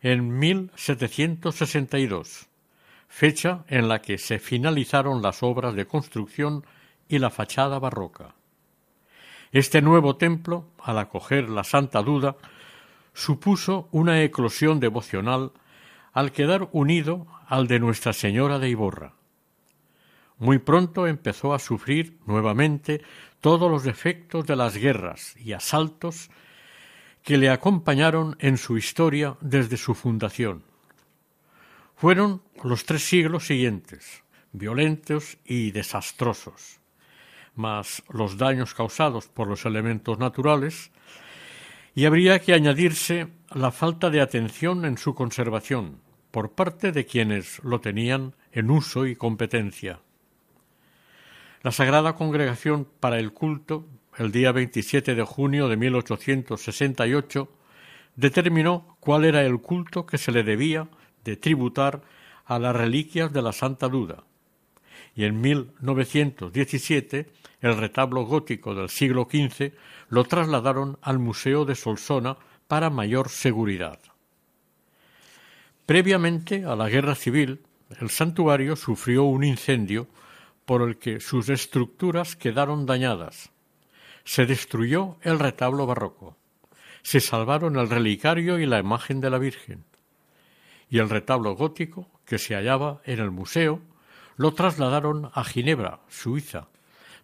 en 0.00 0.38
1762, 0.38 2.46
fecha 3.08 3.64
en 3.68 3.88
la 3.88 4.00
que 4.00 4.18
se 4.18 4.38
finalizaron 4.38 5.22
las 5.22 5.42
obras 5.42 5.74
de 5.74 5.86
construcción 5.86 6.64
y 7.08 7.18
la 7.18 7.30
fachada 7.30 7.78
barroca. 7.78 8.34
Este 9.50 9.80
nuevo 9.80 10.16
templo, 10.16 10.66
al 10.82 10.98
acoger 10.98 11.48
la 11.48 11.64
Santa 11.64 12.02
Duda, 12.02 12.36
supuso 13.14 13.88
una 13.90 14.22
eclosión 14.22 14.78
devocional 14.78 15.52
al 16.12 16.32
quedar 16.32 16.68
unido 16.72 17.26
al 17.46 17.66
de 17.66 17.80
Nuestra 17.80 18.12
Señora 18.12 18.58
de 18.58 18.68
Iborra. 18.68 19.14
Muy 20.38 20.58
pronto 20.58 21.06
empezó 21.06 21.54
a 21.54 21.58
sufrir 21.58 22.18
nuevamente 22.26 23.00
todos 23.40 23.70
los 23.70 23.86
efectos 23.86 24.46
de 24.46 24.54
las 24.54 24.76
guerras 24.76 25.34
y 25.38 25.52
asaltos 25.52 26.30
que 27.22 27.38
le 27.38 27.50
acompañaron 27.50 28.36
en 28.40 28.56
su 28.56 28.78
historia 28.78 29.36
desde 29.40 29.76
su 29.76 29.94
fundación. 29.94 30.62
Fueron 31.96 32.42
los 32.62 32.84
tres 32.84 33.02
siglos 33.02 33.46
siguientes, 33.46 34.22
violentos 34.52 35.38
y 35.44 35.72
desastrosos, 35.72 36.80
más 37.54 38.02
los 38.08 38.38
daños 38.38 38.74
causados 38.74 39.28
por 39.28 39.48
los 39.48 39.66
elementos 39.66 40.18
naturales, 40.18 40.90
y 41.94 42.04
habría 42.04 42.38
que 42.38 42.54
añadirse 42.54 43.28
la 43.50 43.72
falta 43.72 44.10
de 44.10 44.20
atención 44.20 44.84
en 44.84 44.98
su 44.98 45.14
conservación 45.14 46.00
por 46.30 46.52
parte 46.52 46.92
de 46.92 47.06
quienes 47.06 47.62
lo 47.64 47.80
tenían 47.80 48.36
en 48.52 48.70
uso 48.70 49.06
y 49.06 49.16
competencia. 49.16 50.00
La 51.62 51.72
Sagrada 51.72 52.14
Congregación 52.14 52.86
para 53.00 53.18
el 53.18 53.32
Culto, 53.32 53.86
el 54.18 54.32
día 54.32 54.50
27 54.52 55.14
de 55.14 55.22
junio 55.22 55.68
de 55.68 55.76
1868, 55.76 57.48
determinó 58.16 58.96
cuál 58.98 59.24
era 59.24 59.42
el 59.44 59.60
culto 59.60 60.06
que 60.06 60.18
se 60.18 60.32
le 60.32 60.42
debía 60.42 60.88
de 61.24 61.36
tributar 61.36 62.02
a 62.44 62.58
las 62.58 62.74
reliquias 62.74 63.32
de 63.32 63.42
la 63.42 63.52
Santa 63.52 63.88
Duda. 63.88 64.24
Y 65.14 65.24
en 65.24 65.40
1917 65.40 67.30
el 67.60 67.76
retablo 67.76 68.24
gótico 68.24 68.74
del 68.74 68.88
siglo 68.88 69.28
XV 69.30 69.72
lo 70.08 70.24
trasladaron 70.24 70.98
al 71.00 71.20
Museo 71.20 71.64
de 71.64 71.76
Solsona 71.76 72.36
para 72.66 72.90
mayor 72.90 73.28
seguridad. 73.28 74.00
Previamente 75.86 76.64
a 76.64 76.74
la 76.74 76.88
Guerra 76.88 77.14
Civil, 77.14 77.60
el 78.00 78.10
santuario 78.10 78.74
sufrió 78.74 79.24
un 79.24 79.44
incendio 79.44 80.08
por 80.66 80.82
el 80.82 80.98
que 80.98 81.20
sus 81.20 81.48
estructuras 81.48 82.36
quedaron 82.36 82.84
dañadas. 82.84 83.50
Se 84.28 84.44
destruyó 84.44 85.16
el 85.22 85.38
retablo 85.38 85.86
barroco. 85.86 86.36
Se 87.00 87.18
salvaron 87.18 87.76
el 87.76 87.88
relicario 87.88 88.58
y 88.58 88.66
la 88.66 88.78
imagen 88.78 89.22
de 89.22 89.30
la 89.30 89.38
Virgen. 89.38 89.86
Y 90.90 90.98
el 90.98 91.08
retablo 91.08 91.56
gótico, 91.56 92.06
que 92.26 92.36
se 92.36 92.54
hallaba 92.54 93.00
en 93.04 93.20
el 93.20 93.30
museo, 93.30 93.80
lo 94.36 94.52
trasladaron 94.52 95.30
a 95.32 95.44
Ginebra, 95.44 96.00
Suiza, 96.08 96.68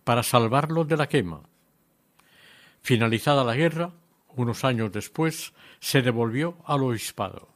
para 0.03 0.23
salvarlo 0.23 0.85
de 0.85 0.97
la 0.97 1.07
quema. 1.07 1.43
Finalizada 2.81 3.45
la 3.45 3.55
guerra, 3.55 3.93
unos 4.29 4.65
años 4.65 4.91
después, 4.91 5.53
se 5.81 6.01
devolvió 6.01 6.57
al 6.65 6.85
obispado. 6.85 7.51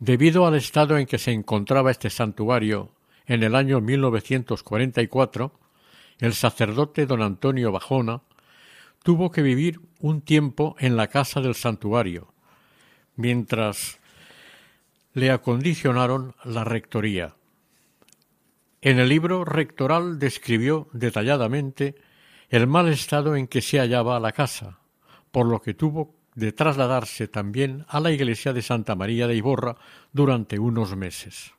Debido 0.00 0.44
al 0.44 0.56
estado 0.56 0.98
en 0.98 1.06
que 1.06 1.18
se 1.18 1.30
encontraba 1.30 1.92
este 1.92 2.10
santuario 2.10 2.90
en 3.26 3.44
el 3.44 3.54
año 3.54 3.80
1944, 3.80 5.61
el 6.22 6.34
sacerdote 6.34 7.04
don 7.04 7.20
Antonio 7.20 7.72
Bajona 7.72 8.22
tuvo 9.02 9.32
que 9.32 9.42
vivir 9.42 9.80
un 9.98 10.20
tiempo 10.20 10.76
en 10.78 10.96
la 10.96 11.08
casa 11.08 11.40
del 11.40 11.56
santuario, 11.56 12.32
mientras 13.16 13.98
le 15.14 15.32
acondicionaron 15.32 16.36
la 16.44 16.62
rectoría. 16.62 17.34
En 18.80 19.00
el 19.00 19.08
libro 19.08 19.44
rectoral 19.44 20.20
describió 20.20 20.86
detalladamente 20.92 21.96
el 22.50 22.68
mal 22.68 22.88
estado 22.88 23.34
en 23.34 23.48
que 23.48 23.60
se 23.60 23.80
hallaba 23.80 24.20
la 24.20 24.30
casa, 24.30 24.78
por 25.32 25.46
lo 25.46 25.60
que 25.60 25.74
tuvo 25.74 26.14
de 26.36 26.52
trasladarse 26.52 27.26
también 27.26 27.84
a 27.88 27.98
la 27.98 28.12
iglesia 28.12 28.52
de 28.52 28.62
Santa 28.62 28.94
María 28.94 29.26
de 29.26 29.34
Iborra 29.34 29.74
durante 30.12 30.60
unos 30.60 30.94
meses. 30.94 31.52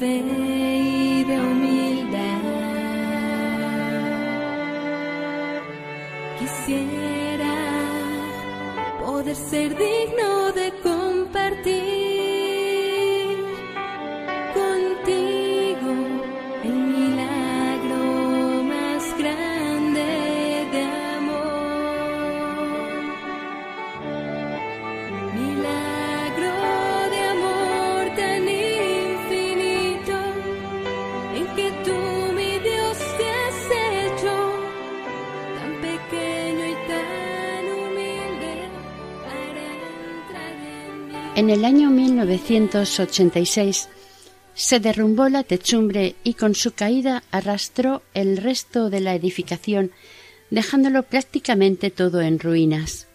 Más 0.00 0.47
en 41.48 41.54
el 41.54 41.64
año 41.64 41.88
1986 41.88 43.88
se 44.54 44.80
derrumbó 44.80 45.30
la 45.30 45.44
techumbre 45.44 46.14
y 46.22 46.34
con 46.34 46.54
su 46.54 46.72
caída 46.72 47.22
arrastró 47.30 48.02
el 48.12 48.36
resto 48.36 48.90
de 48.90 49.00
la 49.00 49.14
edificación, 49.14 49.90
dejándolo 50.50 51.04
prácticamente 51.04 51.90
todo 51.90 52.20
en 52.20 52.38
ruinas. 52.38 53.06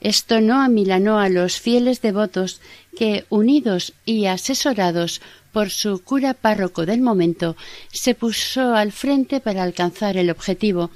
Esto 0.00 0.40
no 0.40 0.60
amilanó 0.60 1.20
a 1.20 1.28
los 1.28 1.60
fieles 1.60 2.02
devotos 2.02 2.60
que, 2.98 3.26
unidos 3.28 3.92
y 4.04 4.26
asesorados 4.26 5.20
por 5.52 5.70
su 5.70 6.02
cura 6.02 6.34
párroco 6.34 6.84
del 6.84 7.00
momento, 7.00 7.54
se 7.92 8.16
puso 8.16 8.74
al 8.74 8.90
frente 8.90 9.38
para 9.38 9.62
alcanzar 9.62 10.16
el 10.16 10.30
objetivo. 10.30 10.90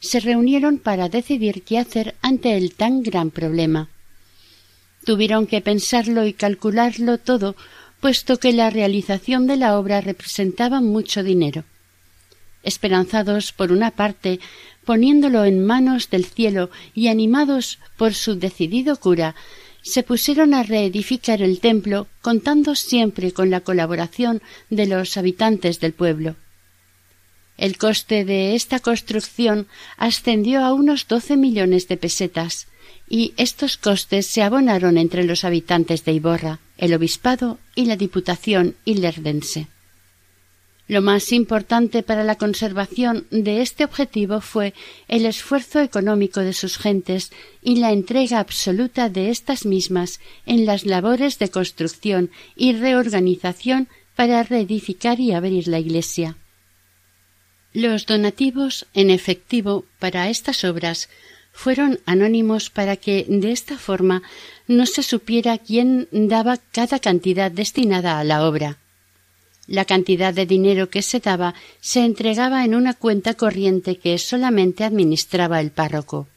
Se 0.00 0.20
reunieron 0.20 0.78
para 0.78 1.10
decidir 1.10 1.64
qué 1.64 1.78
hacer 1.78 2.14
ante 2.22 2.56
el 2.56 2.72
tan 2.72 3.02
gran 3.02 3.30
problema. 3.30 3.90
Tuvieron 5.06 5.46
que 5.46 5.60
pensarlo 5.60 6.26
y 6.26 6.32
calcularlo 6.32 7.18
todo, 7.18 7.54
puesto 8.00 8.38
que 8.38 8.52
la 8.52 8.70
realización 8.70 9.46
de 9.46 9.56
la 9.56 9.78
obra 9.78 10.00
representaba 10.00 10.80
mucho 10.80 11.22
dinero. 11.22 11.62
Esperanzados, 12.64 13.52
por 13.52 13.70
una 13.70 13.92
parte, 13.92 14.40
poniéndolo 14.84 15.44
en 15.44 15.64
manos 15.64 16.10
del 16.10 16.24
cielo 16.24 16.70
y 16.92 17.06
animados 17.06 17.78
por 17.96 18.14
su 18.14 18.34
decidido 18.34 18.96
cura, 18.96 19.36
se 19.80 20.02
pusieron 20.02 20.54
a 20.54 20.64
reedificar 20.64 21.40
el 21.40 21.60
templo, 21.60 22.08
contando 22.20 22.74
siempre 22.74 23.30
con 23.30 23.48
la 23.48 23.60
colaboración 23.60 24.42
de 24.70 24.86
los 24.86 25.16
habitantes 25.16 25.78
del 25.78 25.92
pueblo. 25.92 26.34
El 27.56 27.78
coste 27.78 28.24
de 28.24 28.54
esta 28.54 28.80
construcción 28.80 29.66
ascendió 29.96 30.64
a 30.64 30.74
unos 30.74 31.08
doce 31.08 31.36
millones 31.36 31.88
de 31.88 31.96
pesetas, 31.96 32.66
y 33.08 33.32
estos 33.36 33.76
costes 33.76 34.26
se 34.26 34.42
abonaron 34.42 34.98
entre 34.98 35.24
los 35.24 35.44
habitantes 35.44 36.04
de 36.04 36.12
Iborra, 36.12 36.58
el 36.76 36.92
obispado 36.92 37.58
y 37.74 37.86
la 37.86 37.96
diputación 37.96 38.74
ilerdense. 38.84 39.68
Lo 40.88 41.02
más 41.02 41.32
importante 41.32 42.04
para 42.04 42.22
la 42.22 42.36
conservación 42.36 43.26
de 43.30 43.60
este 43.60 43.84
objetivo 43.84 44.40
fue 44.40 44.72
el 45.08 45.26
esfuerzo 45.26 45.80
económico 45.80 46.40
de 46.40 46.52
sus 46.52 46.78
gentes 46.78 47.32
y 47.60 47.76
la 47.76 47.90
entrega 47.90 48.38
absoluta 48.38 49.08
de 49.08 49.30
estas 49.30 49.66
mismas 49.66 50.20
en 50.44 50.64
las 50.64 50.86
labores 50.86 51.40
de 51.40 51.48
construcción 51.48 52.30
y 52.54 52.72
reorganización 52.72 53.88
para 54.14 54.44
reedificar 54.44 55.18
y 55.18 55.32
abrir 55.32 55.66
la 55.66 55.80
iglesia. 55.80 56.36
Los 57.76 58.06
donativos 58.06 58.86
en 58.94 59.10
efectivo 59.10 59.84
para 59.98 60.30
estas 60.30 60.64
obras 60.64 61.10
fueron 61.52 62.00
anónimos 62.06 62.70
para 62.70 62.96
que 62.96 63.26
de 63.28 63.52
esta 63.52 63.76
forma 63.76 64.22
no 64.66 64.86
se 64.86 65.02
supiera 65.02 65.58
quién 65.58 66.08
daba 66.10 66.56
cada 66.72 66.98
cantidad 67.00 67.50
destinada 67.50 68.18
a 68.18 68.24
la 68.24 68.48
obra. 68.48 68.78
La 69.66 69.84
cantidad 69.84 70.32
de 70.32 70.46
dinero 70.46 70.88
que 70.88 71.02
se 71.02 71.20
daba 71.20 71.52
se 71.82 72.02
entregaba 72.02 72.64
en 72.64 72.74
una 72.74 72.94
cuenta 72.94 73.34
corriente 73.34 73.98
que 73.98 74.16
solamente 74.16 74.82
administraba 74.82 75.60
el 75.60 75.70
párroco. 75.70 76.28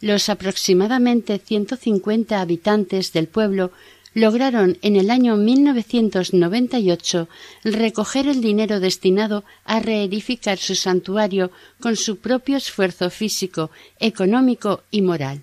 Los 0.00 0.28
aproximadamente 0.28 1.40
150 1.44 2.40
habitantes 2.40 3.12
del 3.12 3.26
pueblo 3.26 3.72
lograron 4.14 4.78
en 4.82 4.96
el 4.96 5.10
año 5.10 5.36
1998 5.36 7.28
recoger 7.64 8.28
el 8.28 8.40
dinero 8.40 8.80
destinado 8.80 9.44
a 9.64 9.80
reedificar 9.80 10.58
su 10.58 10.74
santuario 10.74 11.50
con 11.80 11.96
su 11.96 12.18
propio 12.18 12.56
esfuerzo 12.56 13.10
físico, 13.10 13.70
económico 13.98 14.82
y 14.90 15.02
moral. 15.02 15.42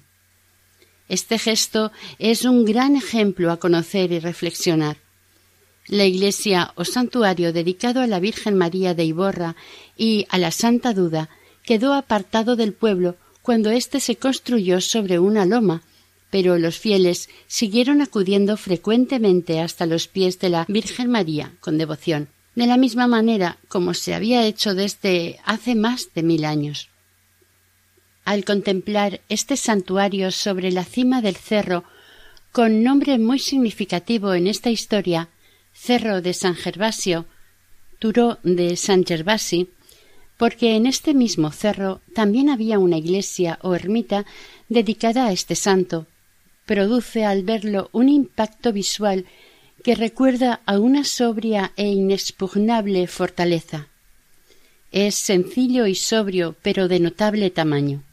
Este 1.07 1.39
gesto 1.39 1.91
es 2.19 2.45
un 2.45 2.65
gran 2.65 2.95
ejemplo 2.95 3.51
a 3.51 3.57
conocer 3.57 4.11
y 4.11 4.19
reflexionar. 4.19 4.97
La 5.87 6.05
iglesia 6.05 6.71
o 6.75 6.85
santuario 6.85 7.51
dedicado 7.51 8.01
a 8.01 8.07
la 8.07 8.19
Virgen 8.19 8.55
María 8.55 8.93
de 8.93 9.05
Iborra 9.05 9.55
y 9.97 10.27
a 10.29 10.37
la 10.37 10.51
Santa 10.51 10.93
Duda 10.93 11.29
quedó 11.63 11.93
apartado 11.93 12.55
del 12.55 12.73
pueblo 12.73 13.15
cuando 13.41 13.71
éste 13.71 13.99
se 13.99 14.15
construyó 14.15 14.81
sobre 14.81 15.17
una 15.17 15.45
loma, 15.47 15.81
pero 16.29 16.57
los 16.57 16.77
fieles 16.77 17.29
siguieron 17.47 18.01
acudiendo 18.01 18.57
frecuentemente 18.57 19.59
hasta 19.59 19.85
los 19.85 20.07
pies 20.07 20.39
de 20.39 20.49
la 20.49 20.65
Virgen 20.67 21.09
María 21.09 21.53
con 21.59 21.77
devoción, 21.77 22.29
de 22.55 22.67
la 22.67 22.77
misma 22.77 23.07
manera 23.07 23.57
como 23.67 23.93
se 23.93 24.13
había 24.13 24.45
hecho 24.45 24.75
desde 24.75 25.39
hace 25.45 25.75
más 25.75 26.13
de 26.13 26.23
mil 26.23 26.45
años. 26.45 26.89
Al 28.25 28.45
contemplar 28.45 29.21
este 29.29 29.57
santuario 29.57 30.31
sobre 30.31 30.71
la 30.71 30.83
cima 30.83 31.21
del 31.21 31.35
cerro, 31.35 31.83
con 32.51 32.83
nombre 32.83 33.17
muy 33.17 33.39
significativo 33.39 34.33
en 34.33 34.47
esta 34.47 34.69
historia, 34.69 35.29
Cerro 35.73 36.21
de 36.21 36.33
San 36.33 36.55
Gervasio, 36.55 37.25
Turó 37.99 38.37
de 38.43 38.75
San 38.75 39.05
Gervasi, 39.05 39.69
porque 40.37 40.75
en 40.75 40.85
este 40.85 41.13
mismo 41.13 41.51
cerro 41.51 42.01
también 42.13 42.49
había 42.49 42.79
una 42.79 42.97
iglesia 42.97 43.59
o 43.61 43.75
ermita 43.75 44.25
dedicada 44.69 45.25
a 45.25 45.31
este 45.33 45.55
santo, 45.55 46.07
produce 46.69 47.25
al 47.25 47.41
verlo 47.41 47.89
un 47.93 48.09
impacto 48.09 48.71
visual 48.71 49.25
que 49.83 49.95
recuerda 49.95 50.61
a 50.67 50.77
una 50.77 51.03
sobria 51.03 51.71
e 51.77 51.87
inexpugnable 51.87 53.07
fortaleza. 53.07 53.87
Es 54.91 55.15
sencillo 55.15 55.87
y 55.87 55.95
sobrio, 55.95 56.55
pero 56.61 56.87
de 56.87 56.99
notable 56.99 57.49
tamaño. 57.49 58.03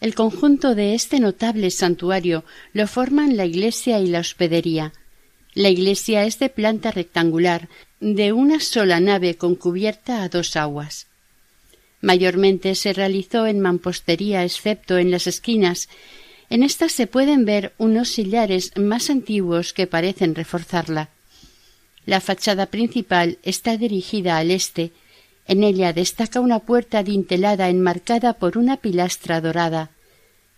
El 0.00 0.16
conjunto 0.16 0.74
de 0.74 0.96
este 0.96 1.20
notable 1.20 1.70
santuario 1.70 2.42
lo 2.72 2.88
forman 2.88 3.36
la 3.36 3.46
iglesia 3.46 4.00
y 4.00 4.08
la 4.08 4.18
hospedería. 4.18 4.92
La 5.54 5.68
iglesia 5.68 6.24
es 6.24 6.40
de 6.40 6.48
planta 6.48 6.90
rectangular, 6.90 7.68
de 8.00 8.32
una 8.32 8.58
sola 8.58 8.98
nave 8.98 9.36
con 9.36 9.54
cubierta 9.54 10.24
a 10.24 10.28
dos 10.28 10.56
aguas. 10.56 11.06
Mayormente 12.00 12.74
se 12.74 12.92
realizó 12.92 13.46
en 13.46 13.60
mampostería, 13.60 14.42
excepto 14.42 14.98
en 14.98 15.12
las 15.12 15.28
esquinas. 15.28 15.88
En 16.52 16.62
estas 16.62 16.92
se 16.92 17.06
pueden 17.06 17.46
ver 17.46 17.72
unos 17.78 18.10
sillares 18.10 18.76
más 18.76 19.08
antiguos 19.08 19.72
que 19.72 19.86
parecen 19.86 20.34
reforzarla. 20.34 21.08
La 22.04 22.20
fachada 22.20 22.66
principal 22.66 23.38
está 23.42 23.78
dirigida 23.78 24.36
al 24.36 24.50
este. 24.50 24.92
En 25.48 25.64
ella 25.64 25.94
destaca 25.94 26.40
una 26.40 26.58
puerta 26.58 27.02
dintelada 27.02 27.70
enmarcada 27.70 28.34
por 28.34 28.58
una 28.58 28.76
pilastra 28.76 29.40
dorada. 29.40 29.92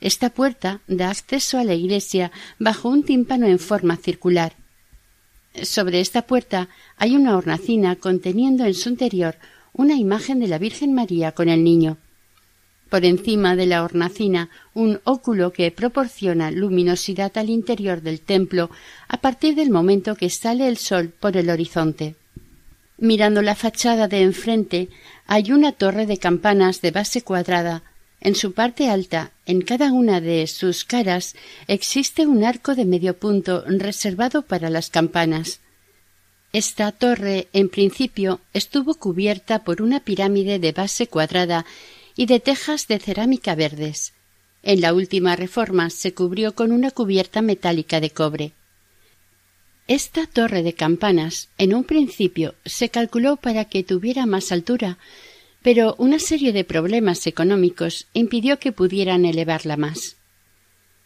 Esta 0.01 0.31
puerta 0.31 0.81
da 0.89 1.11
acceso 1.11 1.59
a 1.59 1.65
la 1.65 1.75
iglesia 1.75 2.33
bajo 2.59 2.89
un 2.89 3.05
tímpano 3.05 3.47
en 3.47 3.61
forma 3.61 3.97
circular. 3.97 4.55
Sobre 5.63 6.01
esta 6.01 6.23
puerta 6.23 6.71
hay 6.97 7.15
una 7.15 7.37
hornacina 7.37 7.95
conteniendo 7.95 8.65
en 8.65 8.75
su 8.75 8.89
interior 8.89 9.37
una 9.73 9.95
imagen 9.95 10.41
de 10.41 10.49
la 10.49 10.59
Virgen 10.59 10.93
María 10.93 11.31
con 11.31 11.49
el 11.49 11.63
niño. 11.63 11.99
Por 12.95 13.05
encima 13.05 13.57
de 13.57 13.67
la 13.67 13.83
hornacina 13.83 14.51
un 14.73 15.01
óculo 15.03 15.53
que 15.53 15.73
proporciona 15.73 16.53
luminosidad 16.53 17.37
al 17.37 17.51
interior 17.51 18.03
del 18.03 18.21
templo 18.21 18.71
a 19.09 19.17
partir 19.17 19.57
del 19.57 19.71
momento 19.71 20.15
que 20.15 20.31
sale 20.31 20.69
el 20.69 20.77
sol 20.77 21.09
por 21.09 21.37
el 21.37 21.51
horizonte. 21.51 22.15
Mirando 22.97 23.43
la 23.43 23.57
fachada 23.57 24.07
de 24.07 24.23
enfrente 24.23 24.91
hay 25.27 25.51
una 25.51 25.73
torre 25.73 26.07
de 26.07 26.19
campanas 26.19 26.83
de 26.83 26.93
base 26.93 27.23
cuadrada. 27.23 27.83
En 28.21 28.37
su 28.37 28.53
parte 28.53 28.89
alta, 28.89 29.33
en 29.45 29.63
cada 29.63 29.91
una 29.91 30.21
de 30.21 30.47
sus 30.47 30.85
caras, 30.85 31.35
existe 31.67 32.29
un 32.29 32.45
arco 32.45 32.77
de 32.77 32.85
medio 32.85 33.19
punto 33.19 33.65
reservado 33.67 34.43
para 34.43 34.71
las 34.71 34.91
campanas. 34.91 35.59
Esta 36.53 36.93
torre, 36.93 37.49
en 37.53 37.69
principio, 37.69 38.39
estuvo 38.53 38.95
cubierta 38.95 39.65
por 39.65 39.83
una 39.83 39.99
pirámide 39.99 40.61
de 40.61 40.71
base 40.71 41.09
cuadrada 41.09 41.67
y 42.17 42.27
de 42.27 42.41
tejas 42.41 42.87
de 42.87 42.99
cerámica 42.99 43.55
verdes. 43.55 44.13
En 44.63 44.81
la 44.81 44.95
última 44.95 45.37
reforma 45.37 45.91
se 45.91 46.15
cubrió 46.15 46.55
con 46.55 46.73
una 46.73 46.91
cubierta 46.91 47.43
metálica 47.43 48.01
de 48.01 48.11
cobre. 48.11 48.53
Esta 49.87 50.27
torre 50.27 50.63
de 50.63 50.73
campanas, 50.73 51.51
en 51.59 51.75
un 51.75 51.85
principio, 51.85 52.55
se 52.65 52.89
calculó 52.89 53.37
para 53.37 53.67
que 53.67 53.83
tuviera 53.83 54.25
más 54.25 54.51
altura, 54.51 54.97
pero 55.63 55.95
una 55.99 56.19
serie 56.19 56.53
de 56.53 56.65
problemas 56.65 57.27
económicos 57.27 58.07
impidió 58.15 58.59
que 58.59 58.73
pudieran 58.73 59.27
elevarla 59.27 59.77
más. 59.77 60.17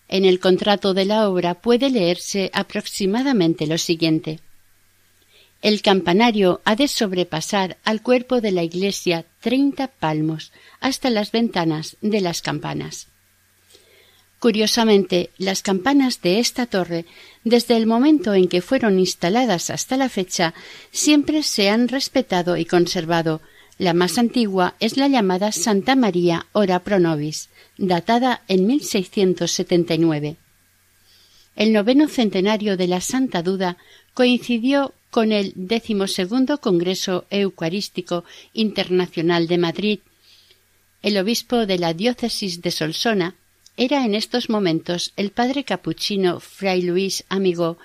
En 0.09 0.25
el 0.25 0.41
contrato 0.41 0.95
de 0.95 1.05
la 1.05 1.29
obra 1.29 1.55
puede 1.55 1.91
leerse 1.91 2.51
aproximadamente 2.55 3.67
lo 3.67 3.79
siguiente. 3.79 4.41
El 5.61 5.83
campanario 5.83 6.61
ha 6.65 6.77
de 6.77 6.87
sobrepasar 6.87 7.79
al 7.85 8.01
cuerpo 8.01 8.41
de 8.41 8.53
la 8.53 8.63
iglesia 8.63 9.25
treinta 9.41 9.89
palmos 9.89 10.53
hasta 10.81 11.11
las 11.11 11.33
ventanas 11.33 11.97
de 12.01 12.21
las 12.21 12.43
campanas. 12.43 13.09
Curiosamente, 14.39 15.31
las 15.37 15.63
campanas 15.63 16.23
de 16.23 16.39
esta 16.39 16.67
torre, 16.67 17.07
desde 17.43 17.77
el 17.77 17.87
momento 17.87 18.35
en 18.35 18.47
que 18.47 18.63
fueron 18.63 19.01
instaladas 19.01 19.71
hasta 19.71 19.97
la 19.97 20.09
fecha, 20.09 20.55
siempre 20.93 21.43
se 21.43 21.71
han 21.71 21.89
respetado 21.89 22.57
y 22.57 22.65
conservado. 22.65 23.41
La 23.79 23.95
más 23.95 24.17
antigua 24.17 24.75
es 24.79 24.97
la 24.97 25.09
llamada 25.09 25.51
Santa 25.51 25.97
María 25.97 26.47
Ora 26.53 26.79
Pro 26.85 27.01
Nobis, 27.01 27.49
datada 27.79 28.43
en 28.47 28.67
1679. 28.67 30.37
El 31.57 31.73
noveno 31.73 32.07
centenario 32.07 32.77
de 32.77 32.87
la 32.87 33.01
Santa 33.01 33.43
Duda 33.43 33.77
coincidió 34.15 34.95
con 35.11 35.33
el 35.33 35.53
decimosegundo 35.55 36.61
Congreso 36.61 37.27
Eucarístico 37.31 38.25
Internacional 38.53 39.47
de 39.47 39.59
Madrid. 39.59 39.99
El 41.03 41.17
obispo 41.19 41.67
de 41.67 41.79
la 41.79 41.95
diócesis 41.95 42.61
de 42.61 42.71
Solsona 42.71 43.37
era 43.77 44.05
en 44.05 44.15
estos 44.15 44.51
momentos 44.51 45.13
el 45.17 45.31
padre 45.31 45.65
capuchino 45.65 46.41
Fray 46.41 46.83
Luis 46.83 47.25
Amigo 47.29 47.79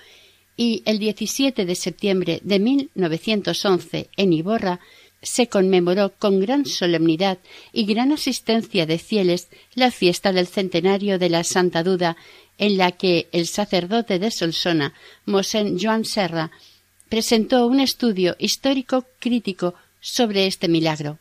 y 0.56 0.82
el 0.86 0.98
17 0.98 1.64
de 1.64 1.74
septiembre 1.74 2.40
de 2.42 2.58
1911 2.58 4.08
en 4.16 4.32
Iborra 4.32 4.80
se 5.22 5.48
conmemoró 5.48 6.12
con 6.18 6.38
gran 6.40 6.66
solemnidad 6.66 7.38
y 7.72 7.86
gran 7.86 8.12
asistencia 8.12 8.86
de 8.86 8.98
fieles 8.98 9.48
la 9.74 9.90
fiesta 9.90 10.32
del 10.32 10.46
centenario 10.46 11.18
de 11.18 11.30
la 11.30 11.44
Santa 11.44 11.82
Duda, 11.82 12.16
en 12.58 12.76
la 12.76 12.92
que 12.92 13.28
el 13.32 13.46
sacerdote 13.46 14.18
de 14.18 14.30
Solsona, 14.30 14.94
Mosén 15.24 15.78
Joan 15.80 16.04
Serra, 16.04 16.50
presentó 17.08 17.66
un 17.66 17.80
estudio 17.80 18.36
histórico 18.38 19.04
crítico 19.18 19.74
sobre 20.00 20.46
este 20.46 20.68
milagro. 20.68 21.18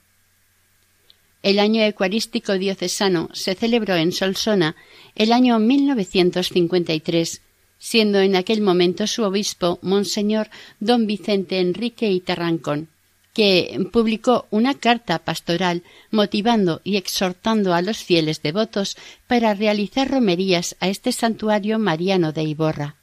El 1.41 1.59
año 1.59 1.84
eucarístico 1.84 2.53
diocesano 2.53 3.29
se 3.34 3.53
celebró 3.53 3.95
en 3.95 4.13
Solsona 4.13 4.75
el 5.15 5.34
año 5.34 5.59
1953, 5.59 7.41
siendo 7.77 8.19
en 8.21 8.38
aquel 8.38 8.61
momento 8.61 9.07
su 9.07 9.23
obispo 9.23 9.77
Monseñor 9.81 10.49
don 10.79 11.05
Vicente 11.05 11.59
Enrique 11.59 12.09
y 12.09 12.21
Tarrancón, 12.21 12.88
que 13.34 13.77
publicó 13.91 14.47
una 14.51 14.73
carta 14.75 15.19
pastoral 15.19 15.84
motivando 16.11 16.79
y 16.86 16.95
exhortando 16.95 17.73
a 17.73 17.81
los 17.81 17.97
fieles 17.97 18.41
devotos 18.41 18.95
para 19.27 19.53
realizar 19.53 20.09
romerías 20.09 20.77
a 20.79 20.88
este 20.88 21.11
santuario 21.11 21.77
mariano 21.77 22.31
de 22.31 22.43
Iborra. 22.43 22.95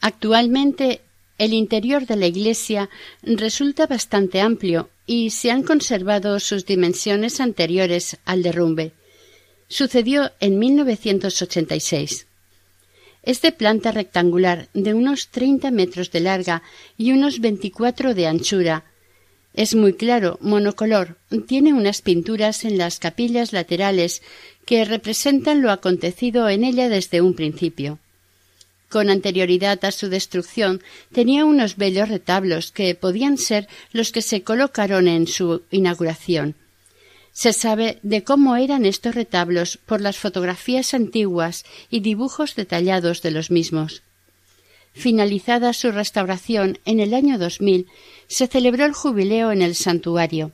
Actualmente 0.00 1.02
el 1.40 1.54
interior 1.54 2.06
de 2.06 2.16
la 2.16 2.26
iglesia 2.26 2.90
resulta 3.22 3.86
bastante 3.86 4.42
amplio 4.42 4.90
y 5.06 5.30
se 5.30 5.50
han 5.50 5.62
conservado 5.62 6.38
sus 6.38 6.66
dimensiones 6.66 7.40
anteriores 7.40 8.18
al 8.26 8.42
derrumbe. 8.42 8.92
Sucedió 9.66 10.32
en 10.40 10.58
1986. 10.58 12.26
Es 13.22 13.40
de 13.40 13.52
planta 13.52 13.90
rectangular 13.90 14.68
de 14.74 14.92
unos 14.92 15.28
30 15.28 15.70
metros 15.70 16.10
de 16.10 16.20
larga 16.20 16.62
y 16.98 17.12
unos 17.12 17.40
24 17.40 18.14
de 18.14 18.26
anchura. 18.26 18.84
Es 19.54 19.74
muy 19.74 19.94
claro, 19.94 20.36
monocolor, 20.42 21.16
tiene 21.48 21.72
unas 21.72 22.02
pinturas 22.02 22.66
en 22.66 22.76
las 22.76 22.98
capillas 22.98 23.54
laterales 23.54 24.20
que 24.66 24.84
representan 24.84 25.62
lo 25.62 25.70
acontecido 25.70 26.50
en 26.50 26.64
ella 26.64 26.90
desde 26.90 27.22
un 27.22 27.32
principio. 27.32 27.98
Con 28.90 29.08
anterioridad 29.08 29.84
a 29.84 29.92
su 29.92 30.08
destrucción 30.08 30.82
tenía 31.12 31.44
unos 31.44 31.76
bellos 31.76 32.08
retablos 32.08 32.72
que 32.72 32.96
podían 32.96 33.38
ser 33.38 33.68
los 33.92 34.10
que 34.10 34.20
se 34.20 34.42
colocaron 34.42 35.06
en 35.06 35.28
su 35.28 35.62
inauguración. 35.70 36.56
Se 37.32 37.52
sabe 37.52 38.00
de 38.02 38.24
cómo 38.24 38.56
eran 38.56 38.84
estos 38.84 39.14
retablos 39.14 39.78
por 39.86 40.00
las 40.00 40.18
fotografías 40.18 40.92
antiguas 40.92 41.64
y 41.88 42.00
dibujos 42.00 42.56
detallados 42.56 43.22
de 43.22 43.30
los 43.30 43.52
mismos. 43.52 44.02
Finalizada 44.92 45.72
su 45.72 45.92
restauración 45.92 46.80
en 46.84 46.98
el 46.98 47.14
año 47.14 47.38
2000, 47.38 47.86
se 48.26 48.48
celebró 48.48 48.84
el 48.86 48.92
jubileo 48.92 49.52
en 49.52 49.62
el 49.62 49.76
santuario. 49.76 50.50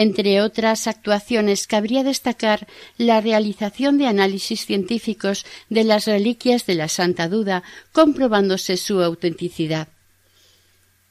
Entre 0.00 0.40
otras 0.42 0.86
actuaciones 0.86 1.66
cabría 1.66 2.04
destacar 2.04 2.68
la 2.98 3.20
realización 3.20 3.98
de 3.98 4.06
análisis 4.06 4.64
científicos 4.64 5.44
de 5.70 5.82
las 5.82 6.04
reliquias 6.04 6.66
de 6.66 6.76
la 6.76 6.86
Santa 6.86 7.28
Duda, 7.28 7.64
comprobándose 7.90 8.76
su 8.76 9.02
autenticidad. 9.02 9.88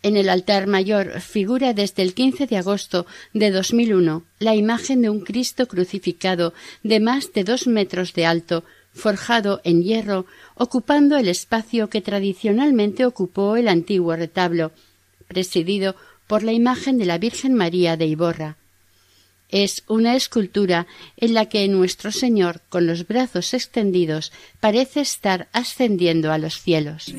En 0.04 0.16
el 0.16 0.30
altar 0.30 0.68
mayor 0.68 1.20
figura 1.20 1.74
desde 1.74 2.02
el 2.02 2.14
15 2.14 2.48
de 2.48 2.56
agosto 2.56 3.06
de 3.34 3.52
2001 3.52 4.24
la 4.40 4.56
imagen 4.56 5.02
de 5.02 5.10
un 5.10 5.20
Cristo 5.20 5.68
crucificado 5.68 6.54
de 6.82 7.02
más 7.02 7.34
de 7.34 7.44
dos 7.44 7.68
metros 7.68 8.14
de 8.14 8.26
alto, 8.26 8.64
forjado 8.94 9.60
en 9.66 9.84
hierro, 9.84 10.28
ocupando 10.56 11.18
el 11.18 11.28
espacio 11.28 11.90
que 11.90 12.00
tradicionalmente 12.00 13.06
ocupó 13.06 13.58
el 13.58 13.68
antiguo 13.68 14.16
retablo, 14.16 14.72
presidido 15.28 15.98
por 16.26 16.44
la 16.44 16.54
imagen 16.54 16.98
de 16.98 17.06
la 17.06 17.18
Virgen 17.18 17.54
María 17.54 17.98
de 17.98 18.06
Iborra. 18.06 18.56
Es 19.50 19.84
una 19.88 20.16
escultura 20.16 20.88
en 21.16 21.34
la 21.34 21.48
que 21.48 21.68
nuestro 21.68 22.12
Señor, 22.12 22.62
con 22.70 22.86
los 22.86 23.08
brazos 23.08 23.54
extendidos, 23.54 24.32
parece 24.60 25.02
estar 25.02 25.48
ascendiendo 25.54 26.32
a 26.32 26.38
los 26.38 26.62
cielos. 26.62 27.14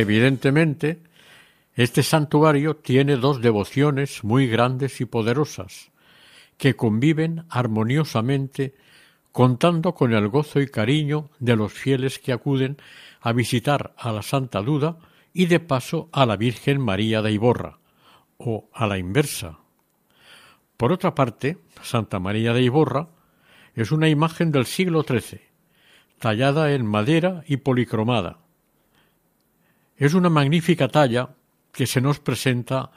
Evidentemente, 0.00 1.02
este 1.74 2.02
santuario 2.02 2.76
tiene 2.76 3.16
dos 3.16 3.42
devociones 3.42 4.24
muy 4.24 4.46
grandes 4.46 4.98
y 5.02 5.04
poderosas, 5.04 5.90
que 6.56 6.74
conviven 6.74 7.44
armoniosamente 7.50 8.74
contando 9.30 9.94
con 9.94 10.14
el 10.14 10.28
gozo 10.28 10.62
y 10.62 10.68
cariño 10.68 11.28
de 11.38 11.54
los 11.54 11.74
fieles 11.74 12.18
que 12.18 12.32
acuden 12.32 12.78
a 13.20 13.34
visitar 13.34 13.92
a 13.98 14.10
la 14.10 14.22
Santa 14.22 14.62
Duda 14.62 14.96
y 15.34 15.46
de 15.46 15.60
paso 15.60 16.08
a 16.12 16.24
la 16.24 16.38
Virgen 16.38 16.80
María 16.80 17.20
de 17.20 17.32
Iborra, 17.32 17.78
o 18.38 18.70
a 18.72 18.86
la 18.86 18.96
inversa. 18.96 19.58
Por 20.78 20.92
otra 20.92 21.14
parte, 21.14 21.58
Santa 21.82 22.18
María 22.18 22.54
de 22.54 22.62
Iborra 22.62 23.10
es 23.74 23.92
una 23.92 24.08
imagen 24.08 24.50
del 24.50 24.64
siglo 24.64 25.02
XIII, 25.02 25.42
tallada 26.18 26.72
en 26.72 26.86
madera 26.86 27.44
y 27.46 27.58
policromada. 27.58 28.39
Es 30.00 30.14
una 30.14 30.30
magnífica 30.30 30.88
talla 30.88 31.36
que 31.72 31.86
se 31.86 32.00
nos 32.00 32.20
presenta 32.20 32.90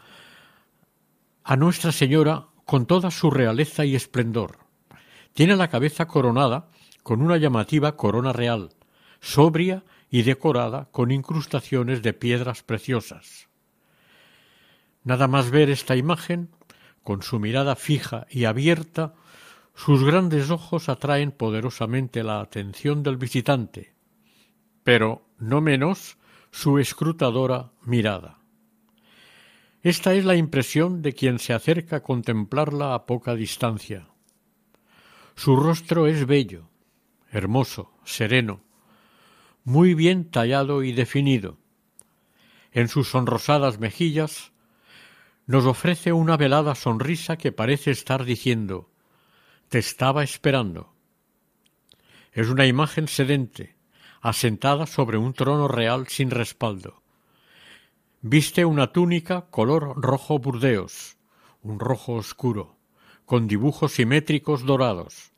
a 1.44 1.58
Nuestra 1.58 1.92
Señora 1.92 2.48
con 2.64 2.86
toda 2.86 3.12
su 3.12 3.30
realeza 3.30 3.84
y 3.84 3.94
esplendor. 3.94 4.60
Tiene 5.34 5.58
la 5.58 5.68
cabeza 5.68 6.08
coronada 6.08 6.70
con 7.04 7.22
una 7.22 7.36
llamativa 7.36 7.98
corona 7.98 8.32
real, 8.32 8.70
sobria 9.20 9.84
y 10.10 10.22
decorada 10.22 10.88
con 10.92 11.12
incrustaciones 11.12 12.02
de 12.04 12.14
piedras 12.14 12.64
preciosas. 12.64 13.50
Nada 15.04 15.28
más 15.28 15.52
ver 15.52 15.70
esta 15.70 15.98
imagen, 15.98 16.52
con 17.04 17.22
su 17.22 17.38
mirada 17.38 17.76
fija 17.76 18.28
y 18.30 18.46
abierta, 18.46 19.14
sus 19.76 20.06
grandes 20.06 20.50
ojos 20.52 20.88
atraen 20.88 21.34
poderosamente 21.34 22.24
la 22.24 22.40
atención 22.40 23.04
del 23.04 23.18
visitante, 23.18 23.94
pero 24.86 25.28
no 25.38 25.60
menos 25.60 26.18
su 26.54 26.78
escrutadora 26.78 27.72
mirada. 27.82 28.38
Esta 29.82 30.14
es 30.14 30.24
la 30.24 30.36
impresión 30.36 31.02
de 31.02 31.14
quien 31.14 31.40
se 31.40 31.52
acerca 31.52 31.98
a 31.98 32.04
contemplarla 32.04 32.94
a 32.94 33.08
poca 33.08 33.34
distancia. 33.34 34.08
Su 35.36 35.56
rostro 35.56 36.06
es 36.06 36.28
bello, 36.28 36.70
hermoso, 37.32 37.92
sereno, 38.06 38.62
muy 39.64 39.96
bien 39.96 40.30
tallado 40.30 40.84
y 40.84 40.92
definido. 40.92 41.58
En 42.72 42.88
sus 42.88 43.10
sonrosadas 43.10 43.80
mejillas 43.80 44.54
nos 45.48 45.66
ofrece 45.66 46.14
una 46.14 46.38
velada 46.38 46.76
sonrisa 46.76 47.36
que 47.36 47.52
parece 47.52 47.90
estar 47.90 48.26
diciendo 48.26 48.92
Te 49.70 49.80
estaba 49.80 50.24
esperando. 50.24 50.94
Es 52.32 52.48
una 52.48 52.68
imagen 52.68 53.08
sedente, 53.08 53.76
asentada 54.24 54.88
sobre 54.88 55.18
un 55.18 55.34
trono 55.34 55.68
real 55.68 56.08
sin 56.08 56.32
respaldo. 56.32 57.04
Viste 58.22 58.64
una 58.64 58.94
túnica 58.94 59.48
color 59.52 60.02
rojo 60.02 60.40
burdeos, 60.40 61.18
un 61.62 61.78
rojo 61.78 62.14
oscuro, 62.14 62.78
con 63.26 63.50
dibujos 63.50 63.92
simétricos 63.92 64.66
dorados. 64.66 65.34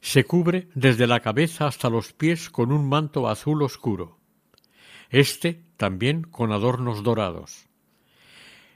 Se 0.00 0.24
cubre 0.24 0.68
desde 0.74 1.06
la 1.06 1.20
cabeza 1.20 1.68
hasta 1.68 1.88
los 1.90 2.12
pies 2.12 2.50
con 2.50 2.72
un 2.72 2.88
manto 2.88 3.28
azul 3.28 3.62
oscuro. 3.62 4.18
Este 5.08 5.64
también 5.76 6.24
con 6.24 6.50
adornos 6.50 7.04
dorados. 7.04 7.68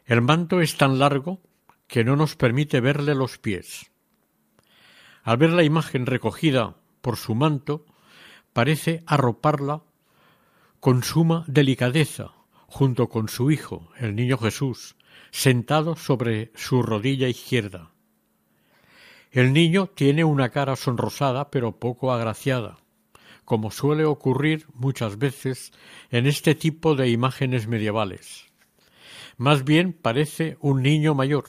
El 0.04 0.22
manto 0.22 0.60
es 0.60 0.76
tan 0.76 1.00
largo 1.00 1.40
que 1.88 2.04
no 2.04 2.14
nos 2.14 2.36
permite 2.36 2.80
verle 2.80 3.16
los 3.16 3.38
pies. 3.38 3.90
Al 5.24 5.36
ver 5.36 5.50
la 5.50 5.64
imagen 5.64 6.06
recogida 6.06 6.76
por 7.00 7.16
su 7.16 7.34
manto, 7.34 7.86
parece 8.56 9.02
arroparla 9.06 9.82
con 10.80 11.02
suma 11.02 11.44
delicadeza, 11.46 12.32
junto 12.68 13.10
con 13.10 13.28
su 13.28 13.50
hijo, 13.50 13.90
el 13.98 14.16
niño 14.16 14.38
Jesús, 14.38 14.96
sentado 15.30 15.94
sobre 15.94 16.52
su 16.54 16.82
rodilla 16.82 17.28
izquierda. 17.28 17.90
El 19.30 19.52
niño 19.52 19.88
tiene 19.88 20.24
una 20.24 20.48
cara 20.48 20.74
sonrosada 20.74 21.50
pero 21.50 21.78
poco 21.78 22.14
agraciada, 22.14 22.78
como 23.44 23.70
suele 23.70 24.06
ocurrir 24.06 24.64
muchas 24.72 25.18
veces 25.18 25.74
en 26.10 26.26
este 26.26 26.54
tipo 26.54 26.94
de 26.94 27.10
imágenes 27.10 27.66
medievales. 27.66 28.46
Más 29.36 29.64
bien 29.64 29.92
parece 29.92 30.56
un 30.60 30.80
niño 30.80 31.14
mayor. 31.14 31.44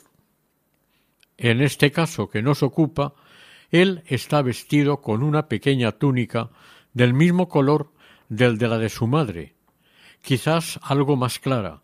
En 1.38 1.62
este 1.62 1.90
caso 1.90 2.28
que 2.28 2.42
nos 2.42 2.64
ocupa, 2.64 3.14
él 3.70 4.04
está 4.08 4.42
vestido 4.42 5.00
con 5.02 5.24
una 5.24 5.48
pequeña 5.48 5.94
túnica 5.94 6.50
del 6.98 7.14
mismo 7.14 7.48
color 7.48 7.94
del 8.28 8.58
de 8.58 8.68
la 8.68 8.80
de 8.80 8.90
su 8.90 9.06
madre, 9.06 9.54
quizás 10.24 10.80
algo 10.82 11.16
más 11.16 11.38
clara, 11.38 11.84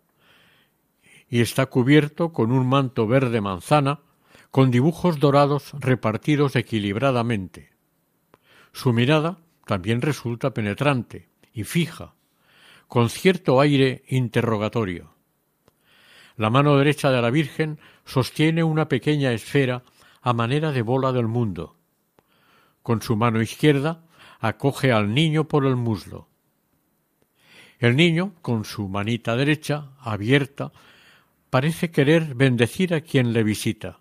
y 1.28 1.40
está 1.40 1.66
cubierto 1.66 2.32
con 2.32 2.50
un 2.50 2.68
manto 2.68 3.06
verde 3.06 3.40
manzana 3.40 4.00
con 4.50 4.72
dibujos 4.72 5.20
dorados 5.20 5.70
repartidos 5.78 6.56
equilibradamente. 6.56 7.70
Su 8.72 8.92
mirada 8.92 9.38
también 9.66 10.02
resulta 10.02 10.52
penetrante 10.52 11.28
y 11.52 11.62
fija, 11.62 12.14
con 12.88 13.08
cierto 13.08 13.60
aire 13.60 14.02
interrogatorio. 14.08 15.14
La 16.36 16.50
mano 16.50 16.76
derecha 16.76 17.12
de 17.12 17.22
la 17.22 17.30
Virgen 17.30 17.78
sostiene 18.04 18.64
una 18.64 18.88
pequeña 18.88 19.30
esfera 19.30 19.84
a 20.22 20.32
manera 20.32 20.72
de 20.72 20.82
bola 20.82 21.12
del 21.12 21.28
mundo. 21.28 21.76
Con 22.82 23.00
su 23.00 23.14
mano 23.14 23.40
izquierda 23.40 24.02
acoge 24.46 24.92
al 24.92 25.14
niño 25.14 25.48
por 25.48 25.64
el 25.64 25.74
muslo. 25.74 26.28
El 27.78 27.96
niño, 27.96 28.34
con 28.42 28.66
su 28.66 28.88
manita 28.88 29.36
derecha 29.36 29.92
abierta, 29.98 30.70
parece 31.48 31.90
querer 31.90 32.34
bendecir 32.34 32.92
a 32.92 33.00
quien 33.00 33.32
le 33.32 33.42
visita. 33.42 34.00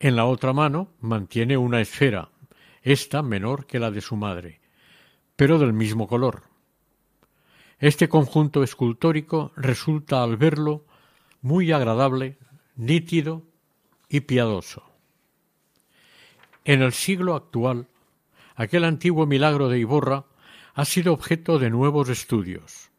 En 0.00 0.16
la 0.16 0.26
otra 0.26 0.52
mano 0.52 0.90
mantiene 1.00 1.56
una 1.56 1.80
esfera, 1.80 2.28
esta 2.82 3.22
menor 3.22 3.66
que 3.66 3.78
la 3.78 3.90
de 3.90 4.02
su 4.02 4.16
madre, 4.16 4.60
pero 5.34 5.58
del 5.58 5.72
mismo 5.72 6.06
color. 6.06 6.42
Este 7.78 8.10
conjunto 8.10 8.62
escultórico 8.62 9.50
resulta 9.56 10.22
al 10.22 10.36
verlo 10.36 10.84
muy 11.40 11.72
agradable, 11.72 12.36
nítido 12.74 13.44
y 14.10 14.20
piadoso. 14.20 14.82
En 16.66 16.82
el 16.82 16.92
siglo 16.92 17.34
actual, 17.34 17.88
aquel 18.56 18.84
antiguo 18.84 19.26
milagro 19.26 19.68
de 19.68 19.78
Iborra 19.78 20.24
ha 20.74 20.84
sido 20.84 21.12
objeto 21.12 21.58
de 21.58 21.70
nuevos 21.70 22.08
estudios. 22.08 22.90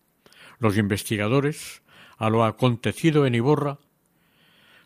Los 0.59 0.77
investigadores, 0.77 1.81
a 2.17 2.29
lo 2.29 2.45
acontecido 2.45 3.25
en 3.25 3.35
Iborra, 3.35 3.79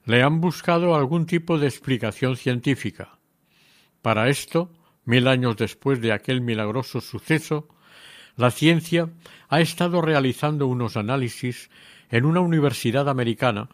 le 0.06 0.24
han 0.24 0.42
buscado 0.42 0.96
algún 0.96 1.26
tipo 1.26 1.60
de 1.60 1.68
explicación 1.68 2.36
científica. 2.36 3.20
Para 4.02 4.30
esto, 4.30 4.72
mil 5.06 5.28
años 5.28 5.58
después 5.58 6.02
de 6.02 6.12
aquel 6.12 6.42
milagroso 6.42 7.02
suceso, 7.02 7.68
la 8.36 8.50
ciencia 8.50 9.10
ha 9.50 9.62
estado 9.62 10.02
realizando 10.02 10.68
unos 10.68 10.98
análisis 10.98 11.70
en 12.10 12.26
una 12.26 12.40
universidad 12.40 13.10
americana 13.10 13.70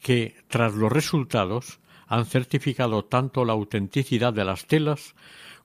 que, 0.00 0.36
tras 0.48 0.74
los 0.74 0.90
resultados, 0.90 1.80
han 2.06 2.26
certificado 2.26 3.04
tanto 3.04 3.44
la 3.44 3.52
autenticidad 3.52 4.32
de 4.32 4.44
las 4.44 4.66
telas 4.66 5.14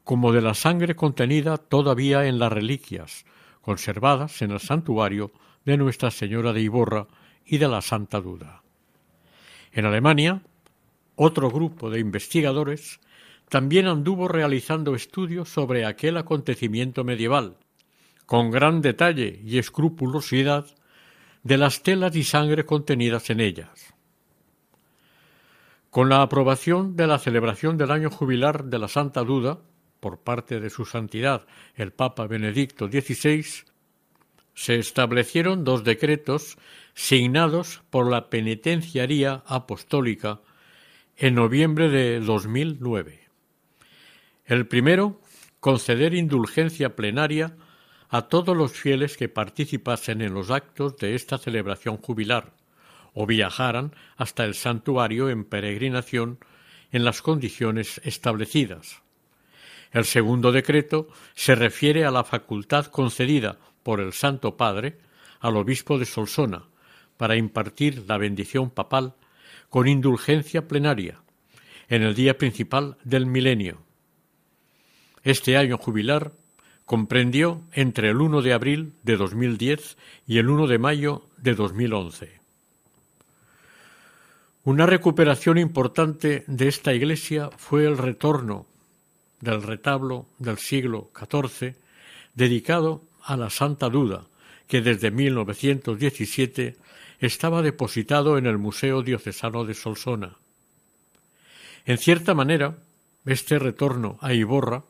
como 0.06 0.32
de 0.32 0.42
la 0.42 0.54
sangre 0.54 0.96
contenida 0.96 1.58
todavía 1.58 2.28
en 2.28 2.38
las 2.38 2.54
reliquias, 2.54 3.26
conservadas 3.62 4.44
en 4.44 4.52
el 4.52 4.60
santuario 4.60 5.32
de 5.66 5.78
Nuestra 5.78 6.12
Señora 6.12 6.54
de 6.54 6.62
Iborra 6.62 7.08
y 7.44 7.58
de 7.58 7.68
la 7.68 7.82
Santa 7.82 8.22
Duda. 8.22 8.62
En 9.72 9.86
Alemania, 9.86 10.44
otro 11.16 11.50
grupo 11.50 11.90
de 11.90 12.00
investigadores 12.00 13.00
también 13.50 13.88
anduvo 13.88 14.28
realizando 14.28 14.94
estudios 14.94 15.50
sobre 15.50 15.86
aquel 15.86 16.18
acontecimiento 16.18 17.04
medieval, 17.04 17.58
con 18.28 18.52
gran 18.52 18.82
detalle 18.82 19.42
y 19.44 19.58
escrupulosidad 19.58 20.68
de 21.42 21.58
las 21.58 21.82
telas 21.82 22.16
y 22.16 22.24
sangre 22.24 22.64
contenidas 22.64 23.32
en 23.32 23.40
ellas. 23.40 23.96
Con 25.90 26.10
la 26.10 26.22
aprobación 26.22 26.96
de 26.96 27.08
la 27.08 27.18
celebración 27.18 27.78
del 27.78 27.90
año 27.90 28.12
jubilar 28.12 28.66
de 28.66 28.78
la 28.78 28.88
Santa 28.88 29.24
Duda 29.24 29.62
por 30.06 30.20
parte 30.20 30.60
de 30.60 30.70
su 30.70 30.86
santidad 30.86 31.48
el 31.74 31.92
Papa 31.92 32.28
Benedicto 32.28 32.88
XVI, 32.88 33.44
se 34.54 34.76
establecieron 34.76 35.64
dos 35.64 35.84
decretos 35.84 36.60
signados 36.94 37.82
por 37.90 38.12
la 38.12 38.30
Penitenciaría 38.30 39.42
Apostólica 39.48 40.42
en 41.18 41.34
noviembre 41.34 41.90
de 41.90 42.20
2009. 42.20 43.20
El 44.46 44.68
primero, 44.68 45.20
conceder 45.60 46.14
indulgencia 46.14 46.96
plenaria 46.96 47.58
a 48.08 48.28
todos 48.28 48.56
los 48.56 48.74
fieles 48.74 49.18
que 49.18 49.28
participasen 49.28 50.22
en 50.22 50.36
los 50.36 50.52
actos 50.52 50.98
de 50.98 51.16
esta 51.16 51.40
celebración 51.40 51.98
jubilar 51.98 52.54
o 53.16 53.26
viajaran 53.26 53.96
hasta 54.18 54.46
el 54.46 54.54
santuario 54.54 55.32
en 55.32 55.46
peregrinación 55.46 56.38
en 56.92 57.06
las 57.06 57.24
condiciones 57.24 58.00
establecidas. 58.04 59.04
El 59.96 60.04
segundo 60.04 60.52
decreto 60.52 61.08
se 61.36 61.56
refiere 61.56 62.04
a 62.04 62.12
la 62.12 62.26
facultad 62.26 62.88
concedida 62.88 63.58
por 63.82 64.02
el 64.02 64.12
Santo 64.12 64.58
Padre 64.58 64.98
al 65.40 65.56
obispo 65.56 65.98
de 65.98 66.04
Solsona 66.04 66.66
para 67.16 67.38
impartir 67.38 68.04
la 68.06 68.18
bendición 68.18 68.72
papal 68.72 69.14
con 69.70 69.88
indulgencia 69.88 70.68
plenaria 70.68 71.22
en 71.88 72.04
el 72.04 72.14
día 72.14 72.38
principal 72.38 72.98
del 73.06 73.26
milenio. 73.26 73.78
Este 75.24 75.56
año 75.56 75.78
jubilar 75.78 76.34
comprendió 76.84 77.62
entre 77.72 78.10
el 78.10 78.20
1 78.20 78.42
de 78.42 78.52
abril 78.52 78.96
de 79.04 79.16
2010 79.16 79.96
y 80.28 80.40
el 80.40 80.50
1 80.50 80.68
de 80.68 80.78
mayo 80.78 81.30
de 81.38 81.56
2011. 81.56 82.42
Una 84.66 84.88
recuperación 84.88 85.58
importante 85.58 86.44
de 86.48 86.68
esta 86.68 86.94
iglesia 86.94 87.50
fue 87.56 87.86
el 87.86 87.98
retorno 87.98 88.66
del 89.42 89.64
retablo 89.64 90.28
del 90.40 90.58
siglo 90.58 91.12
XIV 91.16 91.76
dedicado 92.34 93.04
a 93.24 93.38
la 93.38 93.50
Santa 93.50 93.90
Duda, 93.90 94.28
que 94.68 94.82
desde 94.82 95.12
1917 95.12 96.76
estaba 97.20 97.62
depositado 97.62 98.38
en 98.38 98.46
el 98.46 98.58
Museo 98.58 99.02
Diocesano 99.02 99.66
de 99.66 99.74
Solsona. 99.74 100.38
En 101.86 101.98
cierta 101.98 102.34
manera, 102.34 102.78
este 103.26 103.60
retorno 103.60 104.18
a 104.22 104.34
Iborra, 104.34 104.84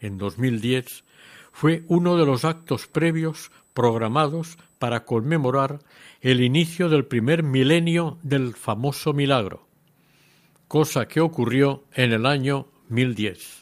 en 0.00 0.18
2010, 0.18 1.04
fue 1.52 1.84
uno 1.88 2.16
de 2.16 2.26
los 2.26 2.44
actos 2.44 2.86
previos 2.86 3.50
programados 3.74 4.58
para 4.78 5.04
conmemorar 5.04 5.80
el 6.20 6.42
inicio 6.42 6.88
del 6.88 7.04
primer 7.04 7.42
milenio 7.42 8.18
del 8.22 8.54
famoso 8.54 9.12
milagro, 9.12 9.66
cosa 10.68 11.08
que 11.08 11.20
ocurrió 11.20 11.84
en 11.94 12.12
el 12.12 12.26
año 12.26 12.66
1010. 12.88 13.61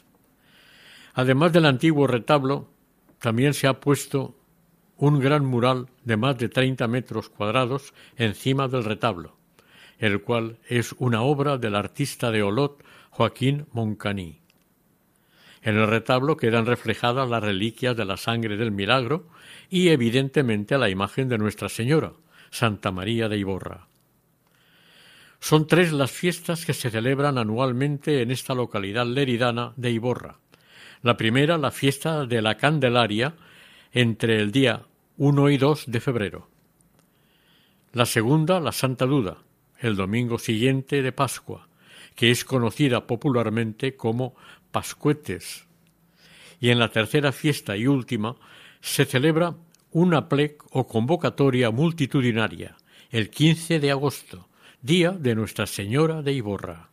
Además 1.13 1.53
del 1.53 1.65
antiguo 1.65 2.07
retablo, 2.07 2.69
también 3.19 3.53
se 3.53 3.67
ha 3.67 3.79
puesto 3.79 4.35
un 4.97 5.19
gran 5.19 5.45
mural 5.45 5.87
de 6.03 6.17
más 6.17 6.37
de 6.37 6.47
30 6.47 6.87
metros 6.87 7.29
cuadrados 7.29 7.93
encima 8.17 8.67
del 8.67 8.83
retablo, 8.83 9.35
el 9.97 10.21
cual 10.21 10.59
es 10.67 10.93
una 10.99 11.21
obra 11.21 11.57
del 11.57 11.75
artista 11.75 12.31
de 12.31 12.43
Olot 12.43 12.83
Joaquín 13.09 13.65
Moncaní. 13.71 14.41
En 15.63 15.77
el 15.77 15.87
retablo 15.87 16.37
quedan 16.37 16.65
reflejadas 16.65 17.29
las 17.29 17.43
reliquias 17.43 17.95
de 17.95 18.05
la 18.05 18.17
sangre 18.17 18.57
del 18.57 18.71
milagro 18.71 19.27
y 19.69 19.89
evidentemente 19.89 20.77
la 20.77 20.89
imagen 20.89 21.29
de 21.29 21.37
Nuestra 21.37 21.69
Señora, 21.69 22.13
Santa 22.49 22.91
María 22.91 23.29
de 23.29 23.37
Iborra. 23.37 23.87
Son 25.39 25.65
tres 25.65 25.91
las 25.91 26.11
fiestas 26.11 26.65
que 26.65 26.73
se 26.73 26.91
celebran 26.91 27.37
anualmente 27.37 28.21
en 28.21 28.29
esta 28.29 28.53
localidad 28.53 29.05
leridana 29.07 29.73
de 29.75 29.91
Iborra. 29.91 30.40
La 31.03 31.17
primera, 31.17 31.57
la 31.57 31.71
fiesta 31.71 32.25
de 32.25 32.41
la 32.41 32.57
Candelaria, 32.57 33.35
entre 33.91 34.39
el 34.39 34.51
día 34.51 34.83
1 35.17 35.49
y 35.49 35.57
2 35.57 35.85
de 35.87 35.99
febrero. 35.99 36.47
La 37.93 38.05
segunda, 38.05 38.59
la 38.59 38.71
Santa 38.71 39.05
Duda, 39.05 39.37
el 39.79 39.95
domingo 39.95 40.37
siguiente 40.37 41.01
de 41.01 41.11
Pascua, 41.11 41.67
que 42.15 42.29
es 42.29 42.45
conocida 42.45 43.07
popularmente 43.07 43.95
como 43.95 44.35
Pascuetes. 44.71 45.65
Y 46.59 46.69
en 46.69 46.77
la 46.77 46.89
tercera 46.89 47.31
fiesta 47.31 47.75
y 47.75 47.87
última 47.87 48.35
se 48.79 49.05
celebra 49.05 49.55
una 49.91 50.29
plec 50.29 50.63
o 50.69 50.87
convocatoria 50.87 51.71
multitudinaria, 51.71 52.77
el 53.09 53.29
15 53.29 53.79
de 53.79 53.91
agosto, 53.91 54.47
día 54.81 55.11
de 55.11 55.35
Nuestra 55.35 55.65
Señora 55.65 56.21
de 56.21 56.33
Iborra. 56.33 56.89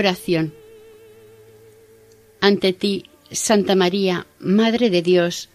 Oración. 0.00 0.54
Ante 2.40 2.72
ti, 2.72 3.04
Santa 3.30 3.74
María, 3.74 4.26
Madre 4.38 4.88
de 4.88 5.02
Dios, 5.02 5.50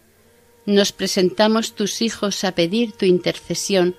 nos 0.67 0.91
presentamos 0.91 1.73
tus 1.73 2.03
hijos 2.03 2.43
a 2.43 2.53
pedir 2.53 2.91
tu 2.91 3.05
intercesión 3.05 3.95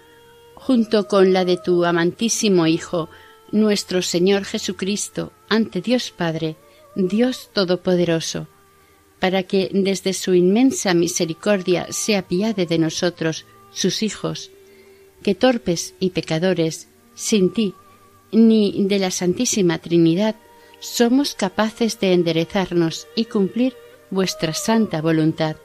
junto 0.55 1.09
con 1.09 1.33
la 1.33 1.45
de 1.45 1.57
tu 1.57 1.85
amantísimo 1.85 2.69
Hijo, 2.69 3.09
nuestro 3.51 4.03
Señor 4.03 4.45
Jesucristo, 4.45 5.33
ante 5.49 5.81
Dios 5.81 6.13
Padre, 6.17 6.55
Dios 6.95 7.51
Todopoderoso, 7.53 8.47
para 9.19 9.43
que 9.43 9.69
desde 9.73 10.13
su 10.13 10.33
inmensa 10.35 10.95
misericordia 10.95 11.89
se 11.91 12.15
apiade 12.15 12.67
de 12.67 12.79
nosotros, 12.79 13.47
sus 13.73 14.05
hijos, 14.05 14.53
que 15.25 15.35
torpes 15.35 15.95
y 15.99 16.11
pecadores, 16.11 16.87
sin 17.17 17.53
ti, 17.53 17.75
ni 18.33 18.87
de 18.87 18.99
la 18.99 19.11
Santísima 19.11 19.79
Trinidad, 19.79 20.37
somos 20.81 21.35
capaces 21.35 21.99
de 22.01 22.13
enderezarnos 22.13 23.07
y 23.15 23.27
cumplir 23.27 23.75
vuestra 24.11 24.55
santa 24.55 25.01
voluntad. 25.01 25.57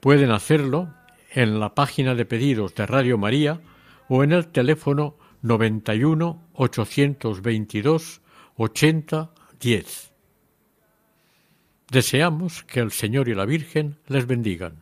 pueden 0.00 0.30
hacerlo 0.30 0.92
en 1.34 1.60
la 1.60 1.74
página 1.74 2.14
de 2.14 2.24
pedidos 2.24 2.74
de 2.74 2.86
Radio 2.86 3.18
María 3.18 3.60
o 4.08 4.22
en 4.22 4.32
el 4.32 4.48
teléfono 4.48 5.16
91 5.42 6.42
822 6.54 8.20
80 8.56 9.30
10. 9.60 10.12
Deseamos 11.90 12.64
que 12.64 12.80
el 12.80 12.90
Señor 12.90 13.28
y 13.28 13.34
la 13.34 13.44
Virgen 13.44 13.98
les 14.06 14.26
bendigan. 14.26 14.81